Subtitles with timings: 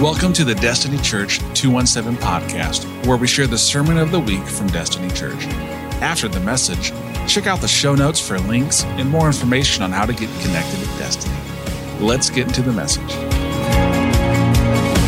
[0.00, 4.44] Welcome to the Destiny Church 217 podcast, where we share the sermon of the week
[4.44, 5.44] from Destiny Church.
[6.00, 6.92] After the message,
[7.26, 10.78] check out the show notes for links and more information on how to get connected
[10.78, 11.34] with Destiny.
[11.98, 13.12] Let's get into the message.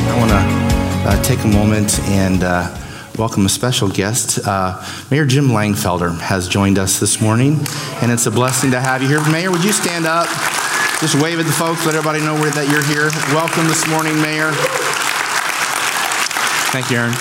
[0.08, 2.76] I want to uh, take a moment and uh,
[3.16, 4.44] welcome a special guest.
[4.44, 7.60] Uh, Mayor Jim Langfelder has joined us this morning,
[8.02, 9.24] and it's a blessing to have you here.
[9.30, 10.26] Mayor, would you stand up?
[10.98, 13.08] Just wave at the folks, let everybody know that you're here.
[13.32, 14.52] Welcome this morning, Mayor.
[16.72, 17.12] Thank you, Aaron.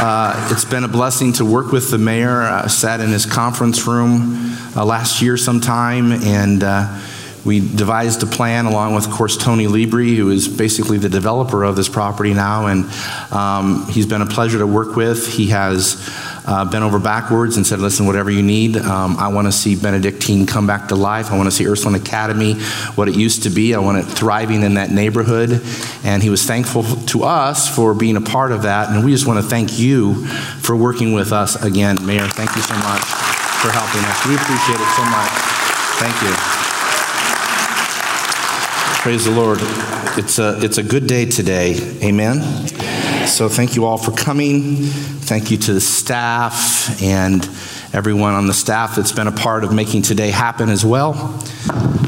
[0.00, 2.42] Uh, it's been a blessing to work with the mayor.
[2.42, 7.00] I sat in his conference room uh, last year sometime, and uh,
[7.44, 11.62] we devised a plan along with, of course, Tony Libri, who is basically the developer
[11.62, 12.84] of this property now, and
[13.32, 15.32] um, he's been a pleasure to work with.
[15.32, 16.04] He has
[16.46, 18.76] uh, bent over backwards and said, Listen, whatever you need.
[18.76, 21.30] Um, I want to see Benedictine come back to life.
[21.30, 22.54] I want to see Ursuline Academy
[22.94, 23.74] what it used to be.
[23.74, 25.62] I want it thriving in that neighborhood.
[26.04, 28.90] And he was thankful to us for being a part of that.
[28.90, 30.26] And we just want to thank you
[30.60, 32.28] for working with us again, Mayor.
[32.28, 33.02] Thank you so much
[33.62, 34.26] for helping us.
[34.26, 35.30] We appreciate it so much.
[35.98, 36.51] Thank you.
[39.02, 39.58] Praise the Lord.
[40.16, 41.74] It's a, it's a good day today.
[42.04, 42.68] Amen.
[43.26, 44.76] So thank you all for coming.
[44.76, 47.42] Thank you to the staff and
[47.92, 51.14] everyone on the staff that's been a part of making today happen as well.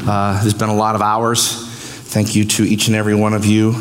[0.07, 1.67] Uh, there's been a lot of hours.
[2.13, 3.73] Thank you to each and every one of you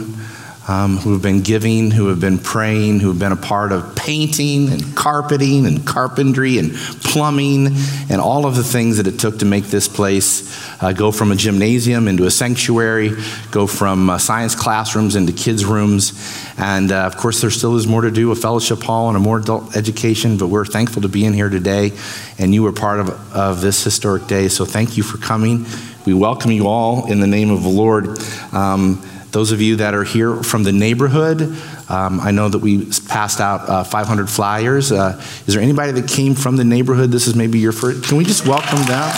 [0.66, 3.94] um, who have been giving, who have been praying, who have been a part of
[3.94, 7.68] painting and carpeting and carpentry and plumbing
[8.10, 11.32] and all of the things that it took to make this place uh, go from
[11.32, 13.10] a gymnasium into a sanctuary,
[13.50, 16.12] go from uh, science classrooms into kids' rooms.
[16.56, 19.20] And uh, of course, there still is more to do a fellowship hall and a
[19.20, 21.92] more adult education, but we're thankful to be in here today.
[22.38, 24.48] And you were part of, of this historic day.
[24.48, 25.66] So thank you for coming.
[26.06, 28.18] We welcome you all in the name of the Lord.
[28.52, 29.02] Um,
[29.34, 31.42] those of you that are here from the neighborhood,
[31.88, 34.92] um, I know that we passed out uh, 500 flyers.
[34.92, 37.10] Uh, is there anybody that came from the neighborhood?
[37.10, 38.04] This is maybe your first.
[38.04, 39.10] Can we just welcome them?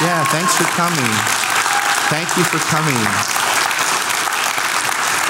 [0.00, 1.12] Yeah, thanks for coming.
[2.08, 3.41] Thank you for coming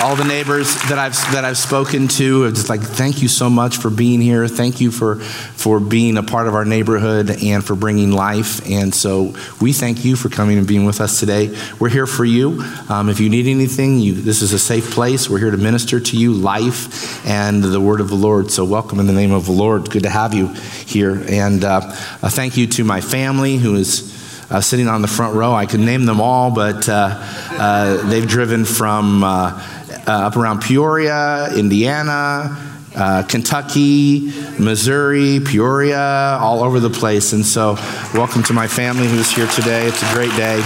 [0.03, 3.77] all the neighbors that I've that I've spoken to, just like thank you so much
[3.77, 4.49] for being here.
[4.49, 8.69] Thank you for for being a part of our neighborhood and for bringing life.
[8.69, 11.57] And so we thank you for coming and being with us today.
[11.79, 12.65] We're here for you.
[12.89, 15.31] Um, if you need anything, you, this is a safe place.
[15.31, 18.51] We're here to minister to you life and the word of the Lord.
[18.51, 19.89] So welcome in the name of the Lord.
[19.89, 21.25] Good to have you here.
[21.29, 21.81] And uh,
[22.23, 24.22] thank you to my family who is.
[24.53, 25.55] Uh, sitting on the front row.
[25.55, 27.17] I could name them all, but uh,
[27.53, 29.59] uh, they've driven from uh,
[30.07, 37.33] up around Peoria, Indiana, uh, Kentucky, Missouri, Peoria, all over the place.
[37.33, 37.77] And so,
[38.13, 39.87] welcome to my family who's here today.
[39.87, 40.57] It's a great day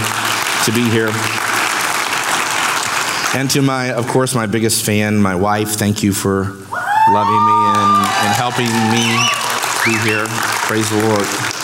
[0.65, 1.11] to be here.
[3.39, 7.57] And to my, of course, my biggest fan, my wife, thank you for loving me
[7.71, 9.15] and, and helping me
[9.85, 10.25] be here.
[10.67, 11.56] Praise the Lord.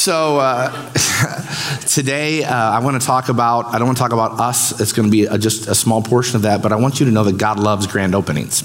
[0.00, 0.92] So, uh,
[1.86, 4.80] today uh, I want to talk about, I don't want to talk about us.
[4.80, 7.04] It's going to be a, just a small portion of that, but I want you
[7.04, 8.62] to know that God loves grand openings.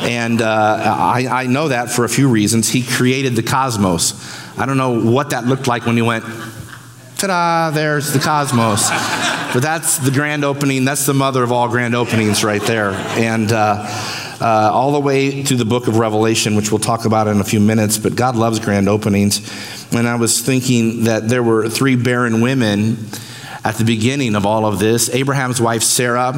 [0.00, 2.70] And uh, I, I know that for a few reasons.
[2.70, 4.14] He created the cosmos.
[4.58, 6.24] I don't know what that looked like when he went,
[7.18, 8.88] ta da, there's the cosmos.
[9.52, 10.86] but that's the grand opening.
[10.86, 12.92] That's the mother of all grand openings right there.
[12.92, 13.52] And,
[14.40, 17.44] uh, all the way to the book of Revelation, which we'll talk about in a
[17.44, 17.98] few minutes.
[17.98, 19.40] But God loves grand openings.
[19.92, 22.96] And I was thinking that there were three barren women
[23.64, 26.32] at the beginning of all of this Abraham's wife, Sarah.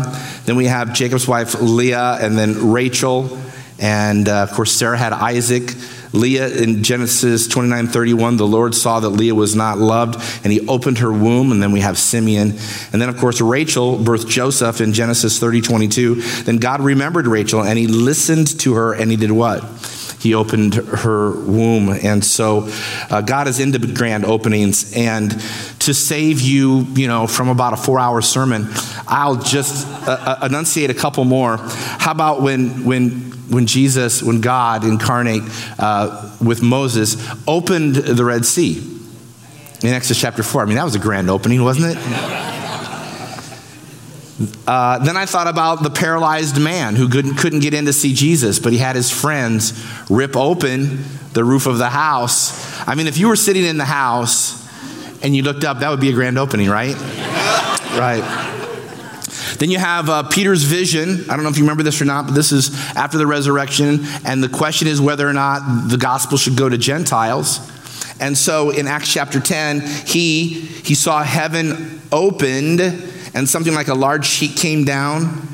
[0.44, 3.38] Then we have Jacob's wife, Leah, and then Rachel.
[3.78, 5.70] And uh, of course, Sarah had Isaac.
[6.16, 10.66] Leah in Genesis 29 31, the Lord saw that Leah was not loved and he
[10.66, 11.52] opened her womb.
[11.52, 12.50] And then we have Simeon.
[12.92, 16.14] And then, of course, Rachel birthed Joseph in Genesis 30 22.
[16.42, 19.64] Then God remembered Rachel and he listened to her and he did what?
[20.20, 21.90] He opened her womb.
[21.90, 22.68] And so
[23.10, 24.92] uh, God is into grand openings.
[24.96, 25.30] And
[25.80, 28.66] to save you, you know, from about a four hour sermon,
[29.08, 31.58] I'll just uh, uh enunciate a couple more.
[31.58, 35.42] How about when, when when Jesus, when God incarnate
[35.78, 37.16] uh, with Moses,
[37.46, 38.78] opened the Red Sea
[39.82, 40.62] in Exodus chapter 4.
[40.62, 42.02] I mean, that was a grand opening, wasn't it?
[44.66, 48.12] Uh, then I thought about the paralyzed man who couldn't, couldn't get in to see
[48.12, 49.72] Jesus, but he had his friends
[50.10, 52.86] rip open the roof of the house.
[52.86, 54.62] I mean, if you were sitting in the house
[55.22, 56.96] and you looked up, that would be a grand opening, right?
[57.96, 58.54] Right.
[59.58, 61.28] Then you have uh, Peter's vision.
[61.30, 64.00] I don't know if you remember this or not, but this is after the resurrection.
[64.24, 67.60] And the question is whether or not the gospel should go to Gentiles.
[68.20, 73.94] And so in Acts chapter 10, he, he saw heaven opened and something like a
[73.94, 75.48] large sheet came down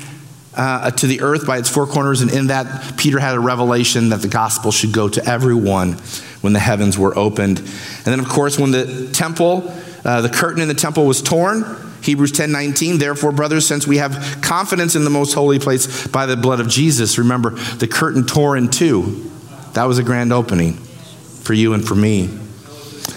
[0.55, 4.09] uh, to the earth by its four corners, and in that, Peter had a revelation
[4.09, 5.93] that the gospel should go to everyone
[6.41, 7.59] when the heavens were opened.
[7.59, 9.73] And then, of course, when the temple,
[10.05, 11.63] uh, the curtain in the temple was torn,
[12.03, 16.37] Hebrews 10:19, therefore, brothers, since we have confidence in the most holy place by the
[16.37, 19.29] blood of Jesus, remember, the curtain tore in two.
[19.73, 22.25] That was a grand opening for you and for me.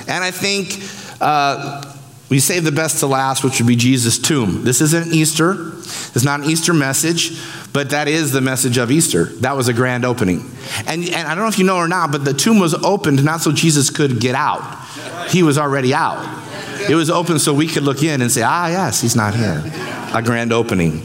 [0.09, 0.81] And I think
[1.21, 1.83] uh,
[2.29, 4.65] we save the best to last, which would be Jesus' tomb.
[4.65, 5.73] This isn't Easter.
[6.15, 7.41] It's not an Easter message,
[7.73, 9.27] but that is the message of Easter.
[9.41, 10.50] That was a grand opening.
[10.87, 13.25] And, and I don't know if you know or not, but the tomb was opened
[13.25, 14.62] not so Jesus could get out,
[15.29, 16.45] he was already out.
[16.88, 19.62] It was open so we could look in and say, ah, yes, he's not here.
[20.15, 21.03] A grand opening.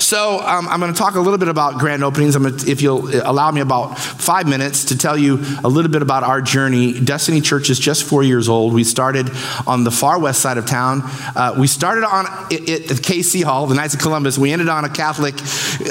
[0.00, 2.36] So um, I'm going to talk a little bit about grand openings.
[2.36, 6.22] Gonna, if you'll allow me about five minutes to tell you a little bit about
[6.22, 6.98] our journey.
[6.98, 8.74] Destiny Church is just four years old.
[8.74, 9.30] We started
[9.66, 11.02] on the far west side of town.
[11.34, 14.38] Uh, we started on it, it, at KC Hall, the Knights of Columbus.
[14.38, 15.34] We ended on a Catholic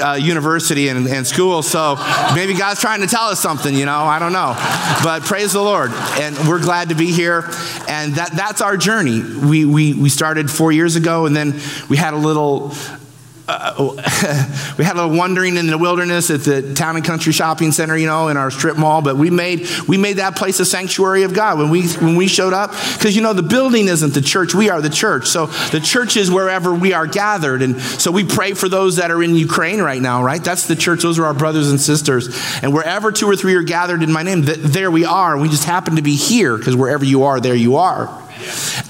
[0.02, 1.62] uh, university and, and school.
[1.62, 1.96] So
[2.34, 4.54] maybe God's trying to tell us something, you know, I don't know.
[5.02, 5.90] But praise the Lord.
[5.92, 7.44] And we're glad to be here.
[7.88, 9.22] And that, that's our journey.
[9.22, 12.72] We, we, we started four years ago, and then we had a little
[14.78, 17.94] we had a little wandering in the wilderness at the town and country shopping center,
[17.94, 19.02] you know, in our strip mall.
[19.02, 22.26] But we made we made that place a sanctuary of God when we when we
[22.26, 25.26] showed up, because you know the building isn't the church; we are the church.
[25.26, 29.10] So the church is wherever we are gathered, and so we pray for those that
[29.10, 30.24] are in Ukraine right now.
[30.24, 32.34] Right, that's the church; those are our brothers and sisters.
[32.62, 35.36] And wherever two or three are gathered in my name, th- there we are.
[35.36, 38.23] We just happen to be here because wherever you are, there you are.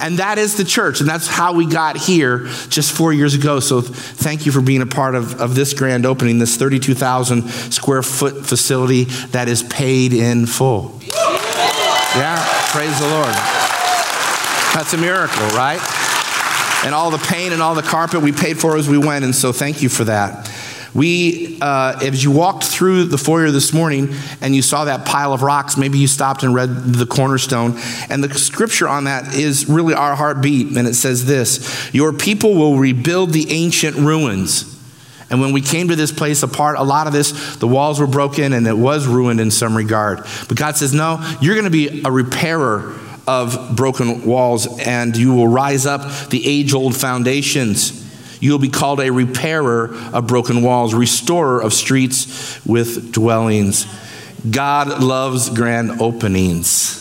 [0.01, 1.01] And that is the church.
[1.01, 3.61] And that's how we got here just four years ago.
[3.61, 8.03] So thank you for being a part of, of this grand opening, this 32,000 square
[8.03, 11.01] foot facility that is paid in full.
[12.17, 13.35] Yeah, praise the Lord.
[14.75, 15.81] That's a miracle, right?
[16.85, 19.25] And all the paint and all the carpet we paid for as we went.
[19.25, 20.51] And so thank you for that.
[20.95, 25.33] We, uh, as you walked through the foyer this morning and you saw that pile
[25.33, 27.79] of rocks, maybe you stopped and read the cornerstone.
[28.09, 30.77] And the scripture on that is really our heartbeat.
[30.77, 34.71] And it says this Your people will rebuild the ancient ruins.
[35.31, 38.07] And when we came to this place apart, a lot of this, the walls were
[38.07, 40.21] broken and it was ruined in some regard.
[40.49, 42.95] But God says, No, you're going to be a repairer
[43.27, 48.04] of broken walls and you will rise up the age old foundations.
[48.45, 53.87] You'll be called a repairer of broken walls, restorer of streets with dwellings.
[54.51, 57.01] God loves grand openings,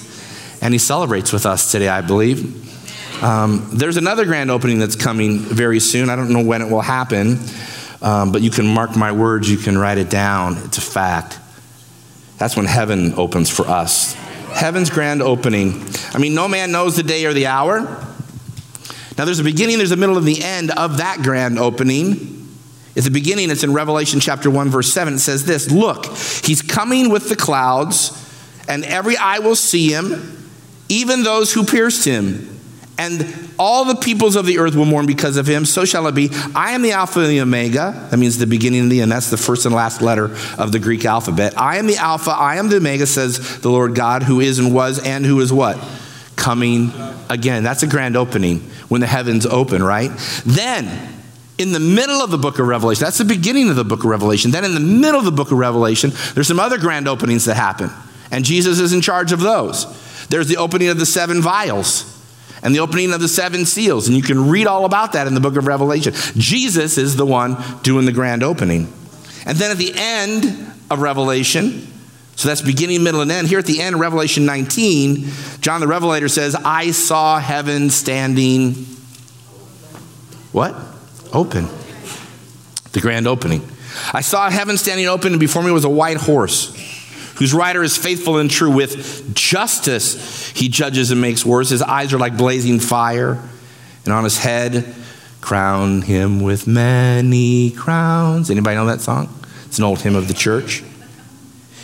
[0.62, 3.22] and He celebrates with us today, I believe.
[3.22, 6.10] Um, there's another grand opening that's coming very soon.
[6.10, 7.40] I don't know when it will happen,
[8.02, 10.56] um, but you can mark my words, you can write it down.
[10.60, 11.38] It's a fact.
[12.38, 14.14] That's when heaven opens for us.
[14.54, 15.84] Heaven's grand opening.
[16.14, 18.08] I mean, no man knows the day or the hour
[19.18, 22.40] now, there's a beginning, there's a middle, and the end of that grand opening.
[22.96, 25.16] At the beginning, it's in Revelation chapter 1, verse 7.
[25.16, 28.12] It says this Look, he's coming with the clouds,
[28.68, 30.52] and every eye will see him,
[30.90, 32.50] even those who pierced him.
[32.96, 35.66] And all the peoples of the earth will mourn because of him.
[35.66, 36.30] So shall it be.
[36.54, 38.08] I am the Alpha and the Omega.
[38.12, 39.12] That means the beginning and the end.
[39.12, 40.26] That's the first and last letter
[40.60, 41.58] of the Greek alphabet.
[41.58, 44.76] I am the Alpha, I am the Omega, says the Lord God, who is and
[44.76, 45.84] was and who is what?
[46.44, 46.92] Coming
[47.30, 47.64] again.
[47.64, 48.60] That's a grand opening
[48.90, 50.12] when the heavens open, right?
[50.46, 51.24] Then,
[51.58, 54.10] in the middle of the book of Revelation, that's the beginning of the book of
[54.10, 54.52] Revelation.
[54.52, 57.56] Then, in the middle of the book of Revelation, there's some other grand openings that
[57.56, 57.90] happen,
[58.30, 59.88] and Jesus is in charge of those.
[60.28, 62.10] There's the opening of the seven vials
[62.62, 65.36] and the opening of the seven seals, and you can read all about that in
[65.36, 66.14] the book of Revelation.
[66.36, 68.92] Jesus is the one doing the grand opening.
[69.46, 71.88] And then at the end of Revelation,
[72.36, 73.48] so that's beginning, middle, and end.
[73.48, 75.30] Here at the end, Revelation 19,
[75.62, 78.74] John the Revelator says, I saw heaven standing.
[80.52, 80.76] What?
[81.32, 81.68] Open.
[82.92, 83.68] The grand opening.
[84.12, 86.76] I saw heaven standing open, and before me was a white horse,
[87.36, 88.72] whose rider is faithful and true.
[88.72, 91.70] With justice he judges and makes wars.
[91.70, 93.40] His eyes are like blazing fire,
[94.06, 94.96] and on his head,
[95.42, 98.50] crown him with many crowns.
[98.50, 99.30] Anybody know that song?
[99.66, 100.84] It's an old hymn of the church.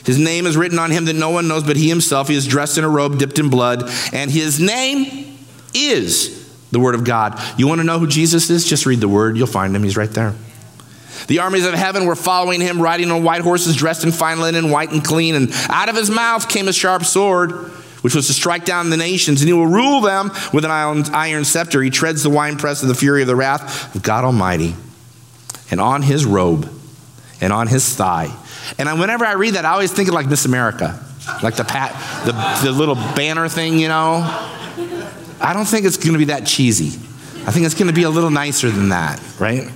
[0.10, 2.30] His name is written on him that no one knows but he himself.
[2.30, 5.38] He is dressed in a robe dipped in blood, and his name
[5.76, 7.40] is the Word of God.
[7.60, 8.66] You want to know who Jesus is?
[8.66, 9.38] Just read the Word.
[9.38, 9.84] You'll find him.
[9.84, 10.34] He's right there.
[11.28, 14.72] The armies of heaven were following him, riding on white horses, dressed in fine linen,
[14.72, 15.36] white and clean.
[15.36, 17.52] And out of his mouth came a sharp sword,
[18.02, 21.46] which was to strike down the nations, and he will rule them with an iron
[21.46, 21.84] scepter.
[21.84, 24.74] He treads the winepress of the fury of the wrath of God Almighty.
[25.70, 26.79] And on his robe
[27.42, 28.36] and on his thigh
[28.78, 31.04] and whenever I read that, I always think of like Miss America,
[31.42, 31.94] like the, pat,
[32.26, 34.22] the, the little banner thing, you know.
[35.42, 37.00] I don't think it's going to be that cheesy.
[37.48, 39.70] I think it's going to be a little nicer than that, right?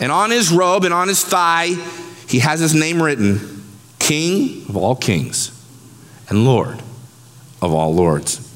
[0.00, 1.68] And on his robe and on his thigh,
[2.28, 3.64] he has his name written
[3.98, 5.50] King of all kings
[6.28, 6.78] and Lord
[7.60, 8.48] of all lords.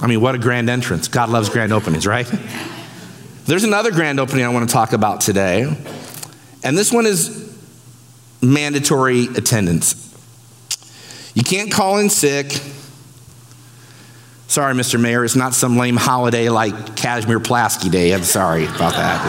[0.00, 1.08] I mean, what a grand entrance.
[1.08, 2.26] God loves grand openings, right?
[3.46, 5.72] There's another grand opening I want to talk about today,
[6.62, 7.54] and this one is
[8.42, 10.02] mandatory attendance.
[11.34, 12.60] You can't call in sick.
[14.48, 14.98] Sorry, Mr.
[15.00, 18.14] Mayor, it's not some lame holiday like Kazimierz Pulaski Day.
[18.14, 19.22] I'm sorry about that.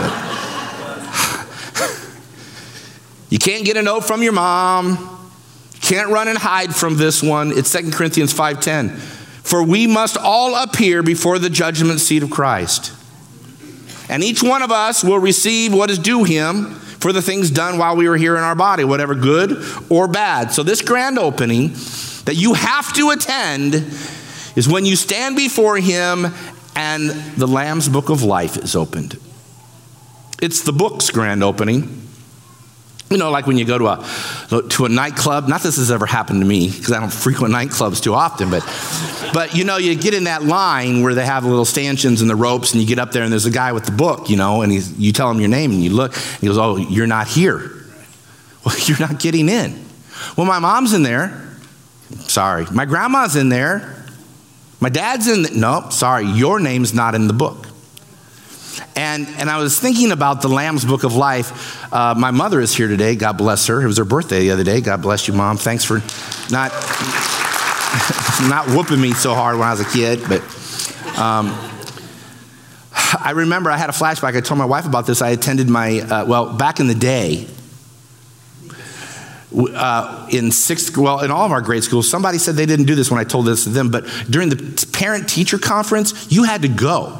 [3.29, 5.15] you can't get a note from your mom.
[5.81, 7.51] Can't run and hide from this one.
[7.51, 8.97] It's 2 Corinthians 5:10.
[9.43, 12.91] For we must all appear before the judgment seat of Christ.
[14.09, 17.77] And each one of us will receive what is due him for the things done
[17.77, 20.51] while we were here in our body, whatever good or bad.
[20.51, 21.69] So, this grand opening
[22.25, 23.75] that you have to attend
[24.55, 26.27] is when you stand before him
[26.75, 29.19] and the Lamb's book of life is opened.
[30.41, 32.06] It's the book's grand opening.
[33.09, 35.47] You know, like when you go to a to a nightclub.
[35.47, 38.63] Not this has ever happened to me because I don't frequent nightclubs too often, but
[39.33, 42.29] but you know, you get in that line where they have the little stanchions and
[42.29, 44.35] the ropes, and you get up there, and there's a guy with the book, you
[44.35, 46.75] know, and he's, you tell him your name, and you look, and he goes, "Oh,
[46.75, 47.71] you're not here.
[48.65, 49.85] Well, you're not getting in."
[50.35, 51.47] Well, my mom's in there.
[52.27, 54.03] Sorry, my grandma's in there.
[54.81, 55.59] My dad's in.
[55.59, 57.66] No, sorry, your name's not in the book.
[58.95, 61.93] And, and I was thinking about the Lamb's Book of Life.
[61.93, 63.15] Uh, my mother is here today.
[63.15, 63.81] God bless her.
[63.81, 64.81] It was her birthday the other day.
[64.81, 65.57] God bless you, Mom.
[65.57, 66.01] Thanks for
[66.51, 66.71] not,
[68.49, 70.21] not whooping me so hard when I was a kid.
[70.27, 70.41] But
[71.17, 71.55] um,
[73.19, 74.35] I remember I had a flashback.
[74.35, 75.21] I told my wife about this.
[75.21, 77.47] I attended my, uh, well, back in the day,
[79.55, 82.95] uh, in sixth, well, in all of our grade schools, somebody said they didn't do
[82.95, 86.61] this when I told this to them, but during the parent teacher conference, you had
[86.63, 87.17] to go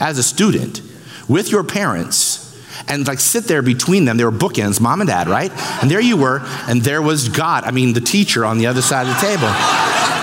[0.00, 0.80] as a student
[1.28, 2.40] with your parents
[2.88, 4.16] and like sit there between them.
[4.16, 5.50] They were bookends, mom and dad, right?
[5.82, 8.82] And there you were, and there was God, I mean, the teacher on the other
[8.82, 9.48] side of the table.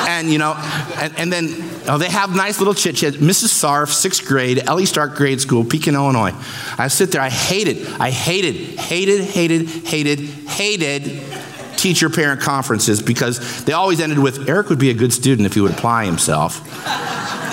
[0.10, 0.53] And, you know,
[1.00, 1.48] and, and then
[1.88, 3.15] oh, they have nice little chit chat.
[3.15, 3.50] Mrs.
[3.50, 6.34] Sarf, sixth grade, Ellie Stark Grade School, Pekin, Illinois.
[6.77, 11.24] I sit there, I hated, I hated, hated, hated, hated, hated
[11.77, 15.53] teacher parent conferences because they always ended with Eric would be a good student if
[15.53, 16.61] he would apply himself.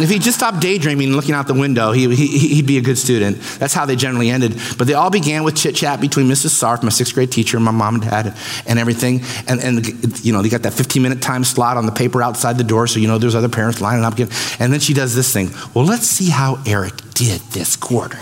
[0.00, 2.80] If he just stopped daydreaming and looking out the window, he, he, would be a
[2.80, 3.40] good student.
[3.58, 4.56] That's how they generally ended.
[4.76, 6.50] But they all began with chit chat between Mrs.
[6.50, 9.22] Sarf, my sixth grade teacher, and my mom and dad, and everything.
[9.48, 12.58] And, and you know, they got that 15 minute time slot on the paper outside
[12.58, 14.18] the door, so you know there's other parents lining up.
[14.60, 15.50] And then she does this thing.
[15.74, 18.18] Well, let's see how Eric did this quarter.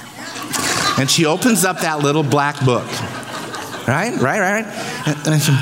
[0.98, 2.86] And she opens up that little black book.
[3.86, 4.64] Right, right, right.
[5.06, 5.54] And, and I said,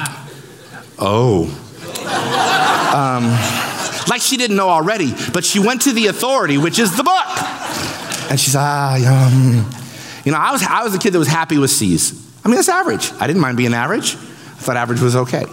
[0.99, 1.61] oh.
[2.95, 3.25] Um,
[4.09, 8.31] like she didn't know already, but she went to the authority, which is the book.
[8.31, 8.97] And she's, ah,
[10.25, 12.13] you know, I was, I was a kid that was happy with C's.
[12.45, 13.13] I mean, that's average.
[13.15, 14.15] I didn't mind being average.
[14.15, 15.45] I thought average was okay.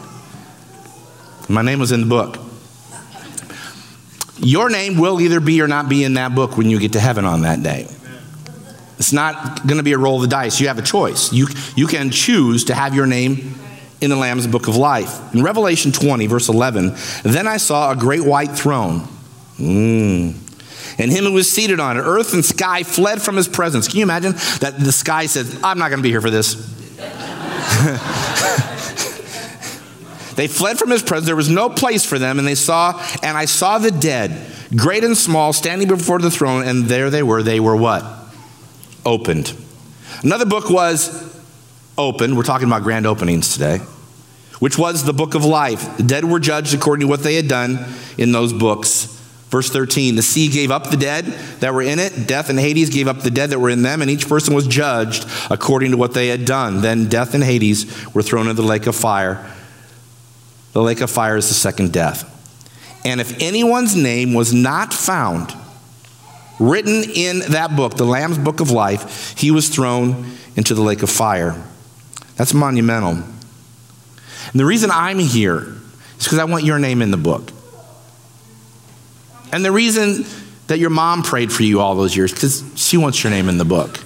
[1.49, 2.37] My name was in the book.
[4.37, 6.99] Your name will either be or not be in that book when you get to
[6.99, 7.87] heaven on that day.
[8.97, 10.59] It's not going to be a roll of the dice.
[10.59, 11.33] You have a choice.
[11.33, 13.55] You, you can choose to have your name
[14.01, 15.33] in the Lamb's book of life.
[15.33, 19.07] In Revelation 20, verse 11, then I saw a great white throne.
[19.57, 20.35] Mm.
[20.99, 23.87] And him who was seated on it, earth and sky fled from his presence.
[23.87, 26.55] Can you imagine that the sky said, I'm not going to be here for this?
[30.35, 31.27] they fled from his presence.
[31.27, 32.39] There was no place for them.
[32.39, 36.67] And they saw, and I saw the dead, great and small, standing before the throne.
[36.67, 37.43] And there they were.
[37.43, 38.03] They were what?
[39.05, 39.55] Opened.
[40.23, 41.30] Another book was
[42.07, 42.35] opened.
[42.35, 43.79] We're talking about grand openings today,
[44.59, 45.97] which was the book of life.
[45.97, 47.85] The dead were judged according to what they had done
[48.17, 49.05] in those books.
[49.49, 51.25] Verse 13 The sea gave up the dead
[51.59, 52.27] that were in it.
[52.27, 54.65] Death and Hades gave up the dead that were in them, and each person was
[54.65, 56.81] judged according to what they had done.
[56.81, 59.45] Then death and Hades were thrown into the lake of fire.
[60.73, 62.27] The lake of fire is the second death.
[63.03, 65.53] And if anyone's name was not found
[66.59, 71.03] written in that book, the Lamb's book of life, he was thrown into the lake
[71.03, 71.61] of fire.
[72.41, 73.11] That's monumental.
[73.11, 75.59] And the reason I'm here
[76.17, 77.51] is because I want your name in the book.
[79.53, 80.25] And the reason
[80.65, 83.59] that your mom prayed for you all those years, because she wants your name in
[83.59, 83.99] the book.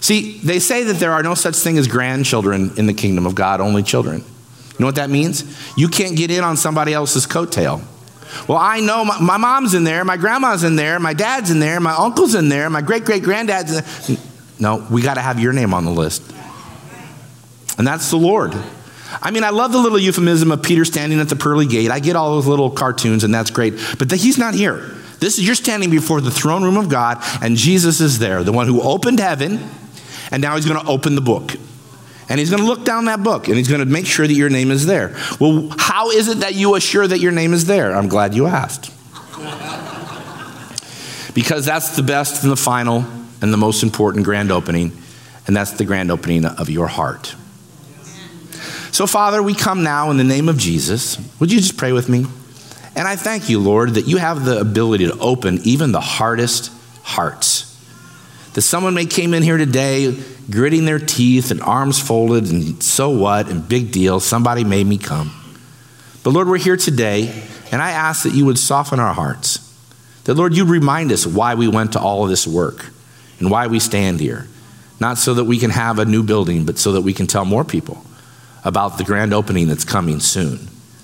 [0.00, 3.36] See, they say that there are no such thing as grandchildren in the kingdom of
[3.36, 4.18] God, only children.
[4.18, 5.44] You know what that means?
[5.76, 7.82] You can't get in on somebody else's coattail.
[8.48, 11.60] Well, I know my, my mom's in there, my grandma's in there, my dad's in
[11.60, 13.84] there, my uncle's in there, my great great granddad's in
[14.16, 14.24] there.
[14.58, 16.32] No, we got to have your name on the list
[17.78, 18.54] and that's the Lord.
[19.22, 21.90] I mean, I love the little euphemism of Peter standing at the pearly gate.
[21.90, 23.74] I get all those little cartoons, and that's great.
[23.98, 24.94] But the, he's not here.
[25.18, 28.52] This is you're standing before the throne room of God, and Jesus is there, the
[28.52, 29.60] one who opened heaven
[30.30, 31.54] And now he's going to open the book.
[32.28, 34.32] And he's going to look down that book and he's going to make sure that
[34.34, 35.16] your name is there.
[35.38, 37.94] Well, how is it that you assure that your name is there?
[37.94, 38.92] I'm glad you asked.
[41.34, 43.04] because that's the best and the final
[43.40, 44.90] and the most important grand opening,
[45.46, 47.36] and that's the grand opening of your heart.
[48.96, 51.18] So, Father, we come now in the name of Jesus.
[51.38, 52.24] Would you just pray with me?
[52.94, 56.72] And I thank you, Lord, that you have the ability to open even the hardest
[57.02, 57.78] hearts.
[58.54, 63.10] That someone may came in here today gritting their teeth and arms folded and so
[63.10, 64.18] what and big deal.
[64.18, 65.30] Somebody made me come.
[66.24, 69.58] But Lord, we're here today, and I ask that you would soften our hearts.
[70.24, 72.86] That, Lord, you'd remind us why we went to all of this work
[73.40, 74.48] and why we stand here.
[75.00, 77.44] Not so that we can have a new building, but so that we can tell
[77.44, 78.02] more people
[78.66, 80.58] about the grand opening that's coming soon,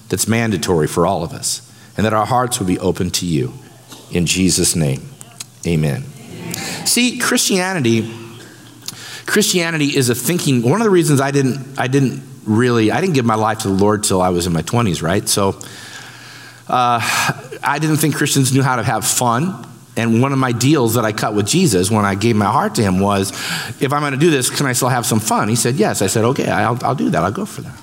[0.09, 3.55] that's mandatory for all of us, and that our hearts would be open to you.
[4.11, 5.09] In Jesus' name,
[5.65, 6.03] amen.
[6.85, 8.13] See, Christianity,
[9.27, 10.63] Christianity is a thinking.
[10.63, 13.69] One of the reasons I didn't, I didn't really, I didn't give my life to
[13.69, 15.27] the Lord till I was in my 20s, right?
[15.29, 15.51] So
[16.69, 16.99] uh,
[17.63, 19.65] I didn't think Christians knew how to have fun.
[19.97, 22.77] And one of my deals that I cut with Jesus when I gave my heart
[22.77, 23.31] to him was,
[23.81, 25.49] if I'm going to do this, can I still have some fun?
[25.49, 26.01] He said, yes.
[26.01, 27.23] I said, okay, I'll, I'll do that.
[27.23, 27.79] I'll go for that.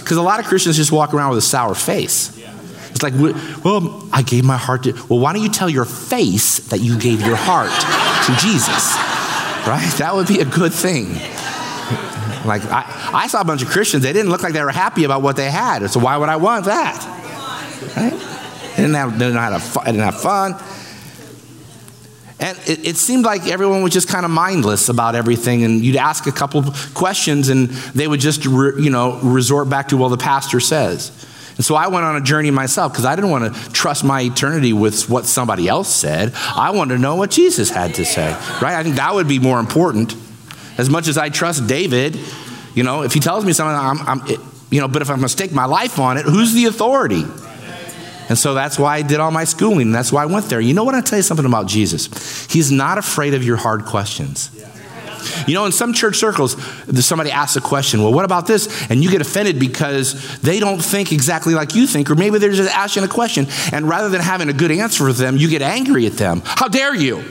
[0.00, 2.32] Because a lot of Christians just walk around with a sour face.
[2.90, 3.12] It's like,
[3.62, 4.92] well, I gave my heart to.
[5.10, 7.68] Well, why don't you tell your face that you gave your heart
[8.24, 8.96] to Jesus?
[9.66, 9.92] Right?
[9.98, 11.08] That would be a good thing.
[12.46, 15.04] Like, I, I saw a bunch of Christians, they didn't look like they were happy
[15.04, 15.86] about what they had.
[15.90, 17.04] So, why would I want that?
[17.96, 18.12] Right?
[18.76, 20.54] They didn't have, they didn't have, fun, didn't have fun.
[22.38, 25.64] And it, it, seemed like everyone was just kind of mindless about everything.
[25.64, 26.62] And you'd ask a couple
[26.92, 31.10] questions, and they would just, re, you know, resort back to, well, the pastor says.
[31.56, 34.20] And so I went on a journey myself because I didn't want to trust my
[34.20, 36.32] eternity with what somebody else said.
[36.34, 38.74] I wanted to know what Jesus had to say, right?
[38.74, 40.14] I think that would be more important.
[40.76, 42.18] As much as I trust David,
[42.74, 45.16] you know, if he tells me something, I'm, I'm it, you know, but if I'm
[45.16, 47.24] going to stake my life on it, who's the authority?
[48.28, 49.82] And so that's why I did all my schooling.
[49.82, 50.60] And that's why I went there.
[50.60, 50.94] You know what?
[50.94, 52.46] I tell you something about Jesus.
[52.46, 54.50] He's not afraid of your hard questions.
[55.46, 56.56] You know, in some church circles,
[57.04, 58.90] somebody asks a question, well, what about this?
[58.90, 62.52] And you get offended because they don't think exactly like you think, or maybe they're
[62.52, 63.46] just asking a question.
[63.72, 66.42] And rather than having a good answer for them, you get angry at them.
[66.44, 67.24] How dare you?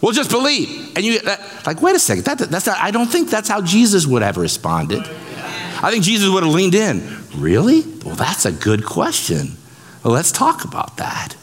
[0.00, 0.96] Well, just believe.
[0.96, 1.18] And you
[1.66, 4.36] like, wait a second, that, that's not, I don't think that's how Jesus would have
[4.36, 5.00] responded.
[5.00, 7.18] I think Jesus would have leaned in.
[7.36, 7.82] Really?
[8.04, 9.56] Well, that's a good question.
[10.04, 11.34] Well, let's talk about that.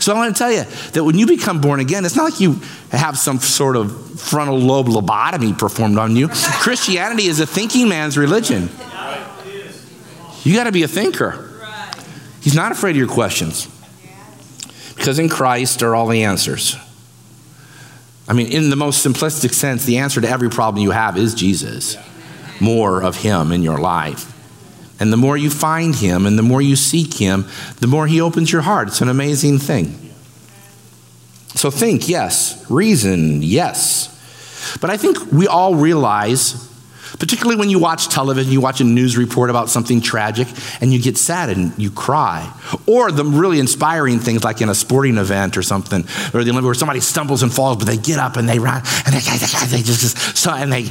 [0.00, 2.40] So I want to tell you that when you become born again, it's not like
[2.40, 6.28] you have some sort of frontal lobe lobotomy performed on you.
[6.28, 8.68] Christianity is a thinking man's religion.
[10.42, 11.50] You got to be a thinker.
[12.42, 13.68] He's not afraid of your questions
[14.94, 16.76] because in Christ are all the answers.
[18.28, 21.34] I mean, in the most simplistic sense, the answer to every problem you have is
[21.34, 21.96] Jesus.
[22.60, 24.33] More of Him in your life.
[25.00, 27.46] And the more you find Him and the more you seek Him,
[27.80, 28.88] the more He opens your heart.
[28.88, 30.04] It's an amazing thing.
[31.54, 32.68] So think, yes.
[32.70, 34.10] Reason, yes.
[34.80, 36.68] But I think we all realize,
[37.18, 40.48] particularly when you watch television, you watch a news report about something tragic,
[40.80, 42.52] and you get sad and you cry.
[42.86, 46.02] Or the really inspiring things like in a sporting event or something,
[46.32, 48.82] or the Olympics where somebody stumbles and falls, but they get up and they run,
[49.06, 49.20] and they,
[49.76, 50.86] they just, and they,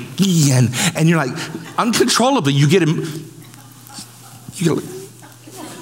[0.51, 1.35] and, and you're like,
[1.77, 2.83] uncontrollably, you get
[4.55, 4.81] you,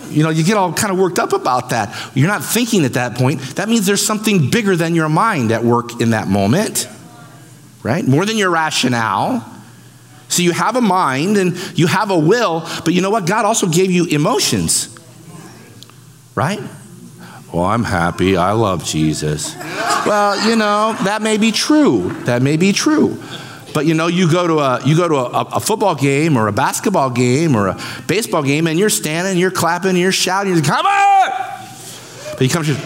[0.09, 1.95] you know, you get all kind of worked up about that.
[2.15, 3.39] You're not thinking at that point.
[3.55, 6.87] That means there's something bigger than your mind at work in that moment,
[7.83, 8.05] right?
[8.05, 9.47] More than your rationale.
[10.27, 13.25] So you have a mind and you have a will, but you know what?
[13.25, 14.97] God also gave you emotions,
[16.35, 16.59] right?
[17.53, 18.37] Well, I'm happy.
[18.37, 19.57] I love Jesus.
[19.57, 22.13] Well, you know, that may be true.
[22.23, 23.21] That may be true.
[23.73, 26.47] But you know, you go to a you go to a, a, football game or
[26.47, 30.63] a basketball game or a baseball game, and you're standing, you're clapping, you're shouting, you're
[30.63, 31.31] come on!
[32.31, 32.77] But you come to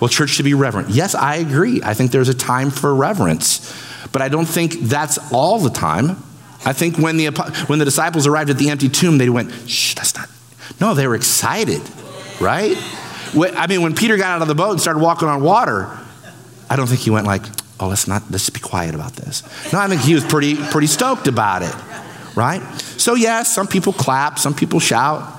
[0.00, 0.90] well, church should be reverent.
[0.90, 1.80] Yes, I agree.
[1.82, 3.72] I think there's a time for reverence,
[4.12, 6.16] but I don't think that's all the time.
[6.64, 7.26] I think when the
[7.66, 10.28] when the disciples arrived at the empty tomb, they went, "Shh, that's not."
[10.80, 11.82] No, they were excited,
[12.40, 12.76] right?
[13.36, 15.90] I mean, when Peter got out of the boat and started walking on water,
[16.70, 17.42] I don't think he went like,
[17.80, 19.42] oh, let's not, let's just be quiet about this.
[19.72, 21.74] No, I think he was pretty, pretty stoked about it,
[22.36, 22.62] right?
[22.96, 25.34] So, yes, some people clap, some people shout.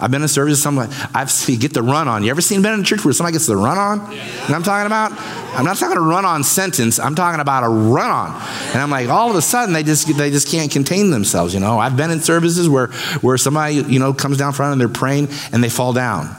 [0.00, 0.78] I've been in service, some
[1.14, 2.24] I've seen get the run on.
[2.24, 4.12] You ever seen been in a church where somebody gets the run on?
[4.12, 4.46] Yeah.
[4.46, 5.12] And I'm talking about,
[5.56, 6.98] I'm not talking a run on sentence.
[6.98, 8.42] I'm talking about a run on.
[8.72, 11.54] And I'm like, all of a sudden they just they just can't contain themselves.
[11.54, 12.88] You know, I've been in services where
[13.22, 16.36] where somebody you know comes down front and they're praying and they fall down,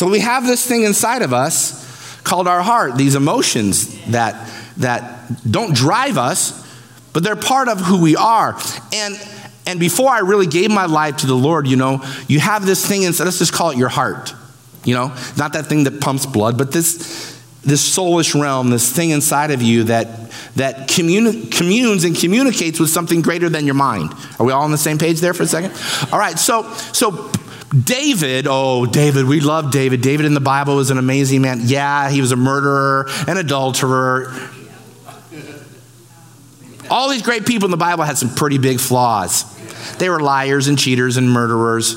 [0.00, 5.30] So we have this thing inside of us called our heart, these emotions that, that
[5.50, 6.66] don't drive us,
[7.12, 8.58] but they're part of who we are.
[8.94, 9.20] And,
[9.66, 12.86] and before I really gave my life to the Lord, you know, you have this
[12.86, 14.32] thing inside, let's just call it your heart.
[14.84, 19.10] You know, not that thing that pumps blood, but this, this soulish realm, this thing
[19.10, 24.12] inside of you that, that communi- communes and communicates with something greater than your mind.
[24.38, 25.72] Are we all on the same page there for a second?
[26.12, 27.30] All right, so, so
[27.72, 30.00] David, oh, David, we love David.
[30.00, 31.60] David in the Bible was an amazing man.
[31.62, 34.34] Yeah, he was a murderer, an adulterer.
[36.90, 39.44] All these great people in the Bible had some pretty big flaws.
[39.98, 41.94] They were liars and cheaters and murderers,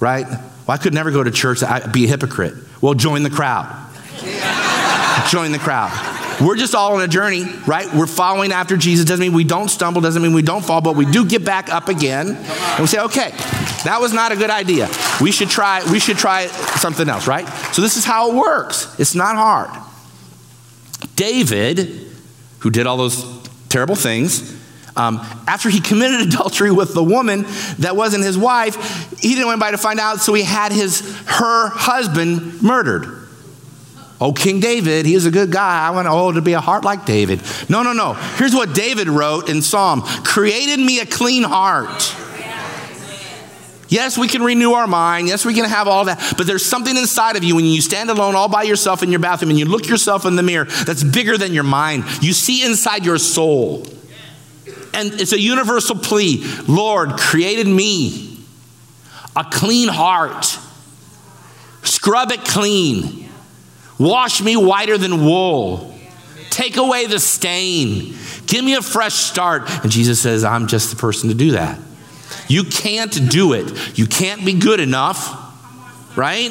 [0.00, 0.26] right?
[0.28, 2.54] Well, I could never go to church, I'd be a hypocrite.
[2.80, 3.66] Well, join the crowd.
[5.30, 6.11] join the crowd.
[6.40, 7.92] We're just all on a journey, right?
[7.94, 9.04] We're following after Jesus.
[9.04, 11.68] Doesn't mean we don't stumble, doesn't mean we don't fall, but we do get back
[11.68, 12.28] up again.
[12.28, 13.30] And we say, okay,
[13.84, 14.88] that was not a good idea.
[15.20, 17.46] We should try, we should try something else, right?
[17.72, 18.98] So this is how it works.
[18.98, 19.70] It's not hard.
[21.16, 22.10] David,
[22.60, 23.24] who did all those
[23.68, 24.58] terrible things,
[24.96, 25.16] um,
[25.46, 27.44] after he committed adultery with the woman
[27.78, 31.00] that wasn't his wife, he didn't want anybody to find out, so he had his
[31.26, 33.21] her husband murdered.
[34.24, 35.84] Oh, King David, he's a good guy.
[35.84, 37.42] I want oh to be a heart like David.
[37.68, 38.12] No, no, no.
[38.12, 42.14] Here's what David wrote in Psalm created me a clean heart.
[43.88, 45.26] Yes, we can renew our mind.
[45.26, 46.34] Yes, we can have all that.
[46.36, 49.18] But there's something inside of you when you stand alone all by yourself in your
[49.18, 52.04] bathroom and you look yourself in the mirror that's bigger than your mind.
[52.22, 53.84] You see inside your soul.
[54.94, 58.38] And it's a universal plea Lord, created me
[59.34, 60.58] a clean heart.
[61.82, 63.31] Scrub it clean.
[64.02, 65.96] Wash me whiter than wool.
[66.50, 68.16] Take away the stain.
[68.46, 69.70] Give me a fresh start.
[69.84, 71.78] And Jesus says, I'm just the person to do that.
[72.48, 73.96] You can't do it.
[73.96, 76.50] You can't be good enough, right?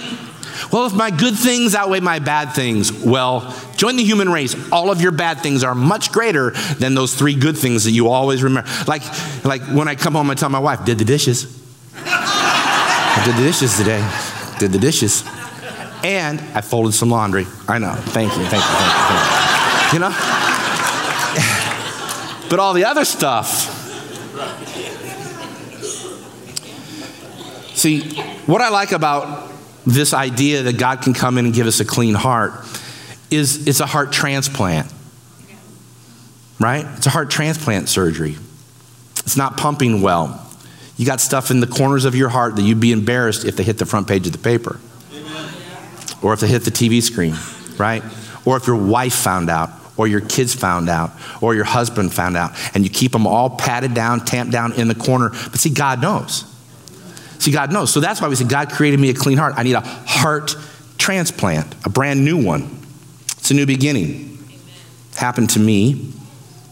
[0.72, 4.56] Well, if my good things outweigh my bad things, well, join the human race.
[4.72, 8.08] All of your bad things are much greater than those three good things that you
[8.08, 8.70] always remember.
[8.88, 9.04] Like,
[9.44, 11.62] like when I come home, I tell my wife, did the dishes.
[11.96, 14.10] I did the dishes today.
[14.58, 15.26] Did the dishes.
[16.04, 17.46] And I folded some laundry.
[17.68, 17.94] I know.
[17.94, 19.10] Thank you, thank you, thank you.
[19.10, 20.00] Thank you.
[20.00, 20.10] you know?
[22.50, 23.78] but all the other stuff.
[27.76, 28.02] See,
[28.46, 29.52] what I like about
[29.86, 32.54] this idea that God can come in and give us a clean heart
[33.30, 34.92] is it's a heart transplant.
[36.60, 36.86] Right?
[36.98, 38.38] It's a heart transplant surgery.
[39.20, 40.48] It's not pumping well.
[40.98, 43.64] You got stuff in the corners of your heart that you'd be embarrassed if they
[43.64, 44.80] hit the front page of the paper
[46.22, 47.36] or if they hit the TV screen,
[47.78, 48.04] right?
[48.46, 52.38] Or if your wife found out, or your kids found out, or your husband found
[52.38, 55.30] out, and you keep them all patted down, tamped down in the corner.
[55.30, 56.46] But see, God knows.
[57.40, 57.92] See, God knows.
[57.92, 59.56] So that's why we say, God created me a clean heart.
[59.58, 60.56] I need a heart
[60.98, 62.80] transplant, a brand new one.
[63.38, 64.38] It's a new beginning.
[65.18, 66.14] Happened to me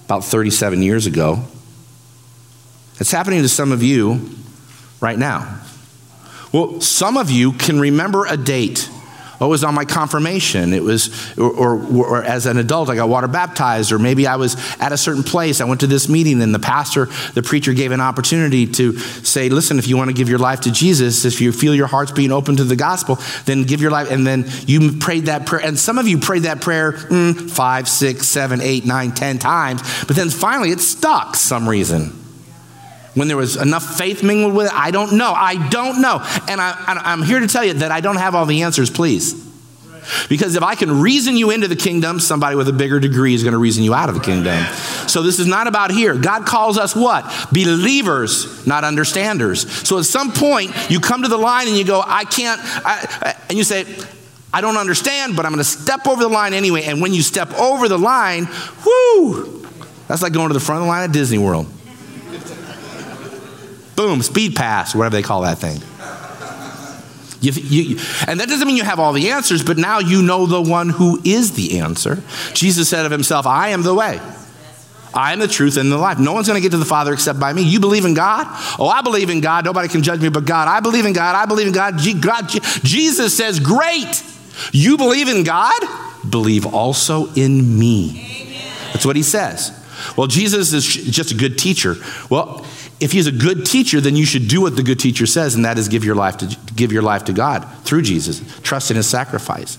[0.05, 1.43] about 37 years ago.
[2.99, 4.29] It's happening to some of you
[5.01, 5.59] right now.
[6.51, 8.89] Well, some of you can remember a date
[9.41, 10.73] It was on my confirmation.
[10.73, 14.35] It was, or, or, or, as an adult, I got water baptized, or maybe I
[14.35, 15.61] was at a certain place.
[15.61, 19.49] I went to this meeting, and the pastor, the preacher gave an opportunity to say,
[19.49, 22.11] listen, if you want to give your life to Jesus, if you feel your heart's
[22.11, 24.11] being open to the gospel, then give your life.
[24.11, 25.65] And then you prayed that prayer.
[25.65, 29.81] And some of you prayed that prayer mm, five, six, seven, eight, nine, ten times,
[30.05, 32.18] but then finally it stuck some reason
[33.19, 34.73] when there was enough faith mingled with it?
[34.73, 35.33] I don't know.
[35.33, 36.19] I don't know.
[36.47, 39.47] And I, am here to tell you that I don't have all the answers, please.
[40.29, 43.43] Because if I can reason you into the kingdom, somebody with a bigger degree is
[43.43, 44.63] going to reason you out of the kingdom.
[45.07, 46.15] So this is not about here.
[46.15, 47.25] God calls us what?
[47.51, 49.69] Believers, not understanders.
[49.87, 53.35] So at some point, you come to the line and you go, I can't, I,
[53.49, 53.85] and you say,
[54.53, 56.83] I don't understand, but I'm going to step over the line anyway.
[56.83, 58.47] And when you step over the line,
[58.85, 59.67] whoo,
[60.07, 61.67] that's like going to the front of the line at Disney World.
[63.99, 65.77] Boom, speed pass, whatever they call that thing.
[67.41, 67.97] You, you,
[68.29, 70.87] and that doesn't mean you have all the answers, but now you know the one
[70.87, 72.23] who is the answer.
[72.53, 74.21] Jesus said of himself, I am the way.
[75.13, 76.17] I am the truth and the life.
[76.17, 77.61] No one's going to get to the Father except by me.
[77.63, 78.47] You believe in God?
[78.79, 79.65] Oh, I believe in God.
[79.65, 80.69] Nobody can judge me but God.
[80.69, 81.35] I believe in God.
[81.35, 81.99] I believe in God.
[82.21, 82.47] God
[82.85, 84.23] Jesus says, Great.
[84.71, 85.81] You believe in God?
[86.29, 88.63] Believe also in me.
[88.93, 89.77] That's what he says.
[90.17, 91.95] Well, Jesus is just a good teacher.
[92.29, 92.65] Well,
[92.99, 95.63] if he's a good teacher, then you should do what the good teacher says, and
[95.65, 98.97] that is give your life to give your life to God through Jesus, trust in
[98.97, 99.77] his sacrifice.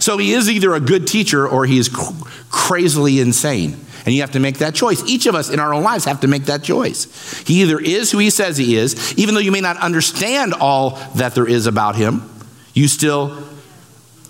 [0.00, 2.12] So he is either a good teacher or he is cr-
[2.50, 3.76] crazily insane.
[4.06, 5.04] And you have to make that choice.
[5.04, 7.42] Each of us in our own lives have to make that choice.
[7.46, 10.92] He either is who he says he is, even though you may not understand all
[11.16, 12.22] that there is about him,
[12.72, 13.28] you still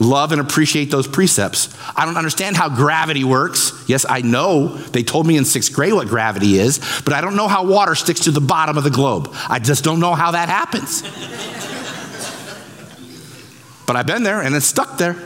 [0.01, 1.69] love and appreciate those precepts.
[1.95, 3.85] I don't understand how gravity works.
[3.87, 7.37] Yes, I know they told me in sixth grade what gravity is, but I don't
[7.37, 9.33] know how water sticks to the bottom of the globe.
[9.49, 11.03] I just don't know how that happens.
[13.87, 15.17] but I've been there and it's stuck there.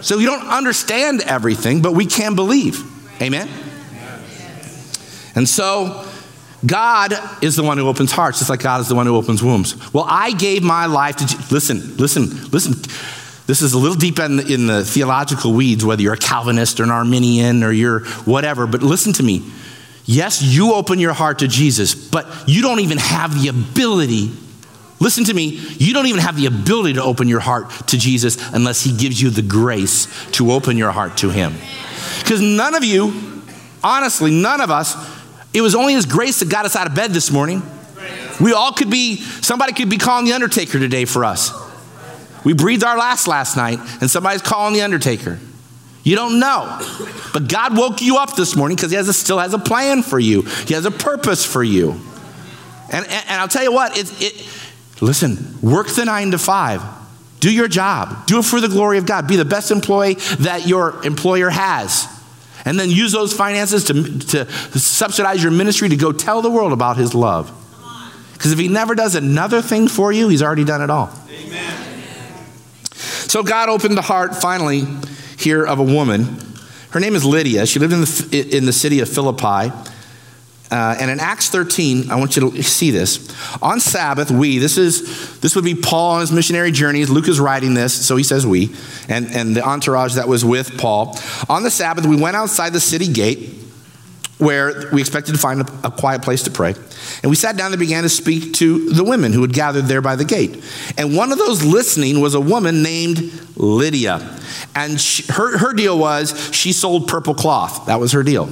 [0.00, 2.82] So we don't understand everything, but we can believe.
[3.20, 3.48] Amen?
[5.34, 6.09] And so
[6.64, 9.42] God is the one who opens hearts, just like God is the one who opens
[9.42, 9.92] wombs.
[9.92, 11.24] Well, I gave my life to.
[11.52, 12.74] Listen, listen, listen.
[13.46, 16.78] This is a little deep in the, in the theological weeds, whether you're a Calvinist
[16.78, 19.44] or an Arminian or you're whatever, but listen to me.
[20.04, 24.30] Yes, you open your heart to Jesus, but you don't even have the ability.
[25.00, 28.36] Listen to me, you don't even have the ability to open your heart to Jesus
[28.52, 31.54] unless He gives you the grace to open your heart to Him.
[32.20, 33.42] Because none of you,
[33.82, 34.94] honestly, none of us,
[35.52, 37.62] it was only His grace that got us out of bed this morning.
[38.40, 41.52] We all could be, somebody could be calling the undertaker today for us.
[42.44, 45.38] We breathed our last last night, and somebody's calling the undertaker.
[46.02, 46.80] You don't know.
[47.34, 50.02] But God woke you up this morning because He has a, still has a plan
[50.02, 52.00] for you, He has a purpose for you.
[52.92, 54.48] And, and, and I'll tell you what, it, it,
[55.00, 56.82] listen, work the nine to five.
[57.40, 58.26] Do your job.
[58.26, 59.26] Do it for the glory of God.
[59.26, 62.06] Be the best employee that your employer has.
[62.64, 66.72] And then use those finances to, to subsidize your ministry to go tell the world
[66.72, 67.50] about His love.
[68.32, 71.10] Because if He never does another thing for you, He's already done it all.
[71.30, 71.74] Amen.
[72.92, 74.84] So God opened the heart finally
[75.38, 76.38] here of a woman.
[76.90, 77.66] Her name is Lydia.
[77.66, 79.72] She lived in the, in the city of Philippi.
[80.70, 83.28] Uh, and in Acts 13, I want you to see this.
[83.60, 87.10] On Sabbath, we, this is this would be Paul on his missionary journeys.
[87.10, 88.74] Luke is writing this, so he says we,
[89.08, 91.18] and, and the entourage that was with Paul.
[91.48, 93.56] On the Sabbath, we went outside the city gate
[94.38, 96.74] where we expected to find a, a, quiet place to pray.
[97.22, 100.00] And we sat down and began to speak to the women who had gathered there
[100.00, 100.64] by the gate.
[100.96, 103.18] And one of those listening was a woman named
[103.56, 104.38] Lydia.
[104.74, 107.86] And she, her, her deal was she sold purple cloth.
[107.86, 108.48] That was her deal.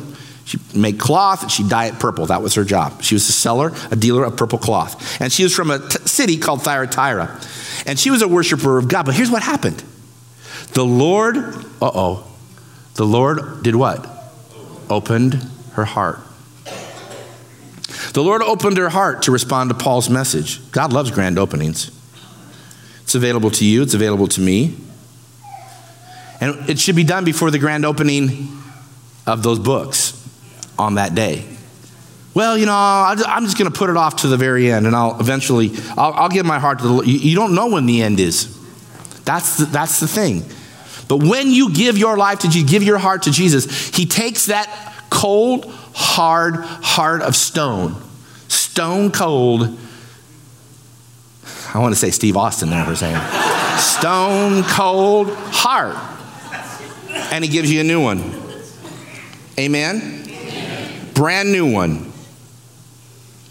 [0.48, 2.24] She made cloth and she dye it purple.
[2.24, 3.02] That was her job.
[3.02, 5.20] She was a seller, a dealer of purple cloth.
[5.20, 7.38] And she was from a t- city called Thyatira.
[7.84, 9.04] And she was a worshiper of God.
[9.04, 9.84] But here's what happened
[10.72, 12.26] the Lord, uh oh,
[12.94, 14.08] the Lord did what?
[14.88, 15.34] Opened
[15.72, 16.20] her heart.
[18.14, 20.70] The Lord opened her heart to respond to Paul's message.
[20.70, 21.90] God loves grand openings.
[23.02, 24.78] It's available to you, it's available to me.
[26.40, 28.48] And it should be done before the grand opening
[29.26, 30.07] of those books
[30.78, 31.44] on that day.
[32.34, 34.94] Well, you know, I'm just going to put it off to the very end, and
[34.94, 37.06] I'll eventually, I'll, I'll give my heart to the Lord.
[37.06, 38.54] You don't know when the end is.
[39.24, 40.44] That's the, that's the thing.
[41.08, 44.46] But when you give your life to Jesus, give your heart to Jesus, He takes
[44.46, 45.64] that cold,
[45.94, 47.96] hard heart of stone.
[48.46, 49.76] Stone cold.
[51.74, 53.20] I want to say Steve Austin there for a second.
[53.78, 55.96] Stone cold heart.
[57.32, 58.22] And he gives you a new one.
[59.58, 60.27] Amen?
[61.18, 62.12] Brand new one.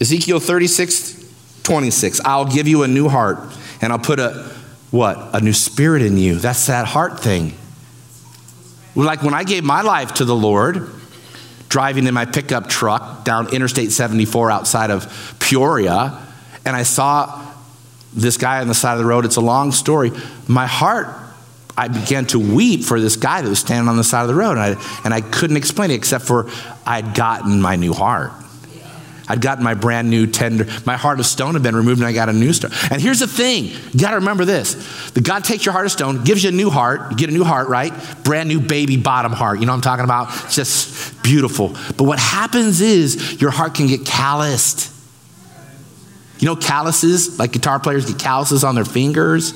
[0.00, 2.18] Ezekiel 36, 26.
[2.24, 3.40] I'll give you a new heart
[3.82, 4.50] and I'll put a
[4.90, 5.34] what?
[5.34, 6.36] A new spirit in you.
[6.36, 7.52] That's that heart thing.
[8.94, 10.88] Like when I gave my life to the Lord,
[11.68, 16.26] driving in my pickup truck down Interstate 74 outside of Peoria,
[16.64, 17.52] and I saw
[18.14, 19.26] this guy on the side of the road.
[19.26, 20.10] It's a long story.
[20.46, 21.14] My heart,
[21.78, 24.34] I began to weep for this guy that was standing on the side of the
[24.34, 26.50] road, and I, and I couldn't explain it except for
[26.84, 28.32] I'd gotten my new heart.
[29.28, 32.12] I'd gotten my brand new tender, my heart of stone had been removed and I
[32.12, 32.70] got a new stone.
[32.90, 35.92] And here's the thing you got to remember this that God takes your heart of
[35.92, 37.92] stone, gives you a new heart, you get a new heart, right?
[38.24, 39.60] Brand new baby bottom heart.
[39.60, 40.28] You know what I'm talking about?
[40.46, 41.76] It's just beautiful.
[41.96, 44.90] But what happens is your heart can get calloused.
[46.38, 49.52] You know, calluses, like guitar players get calluses on their fingers.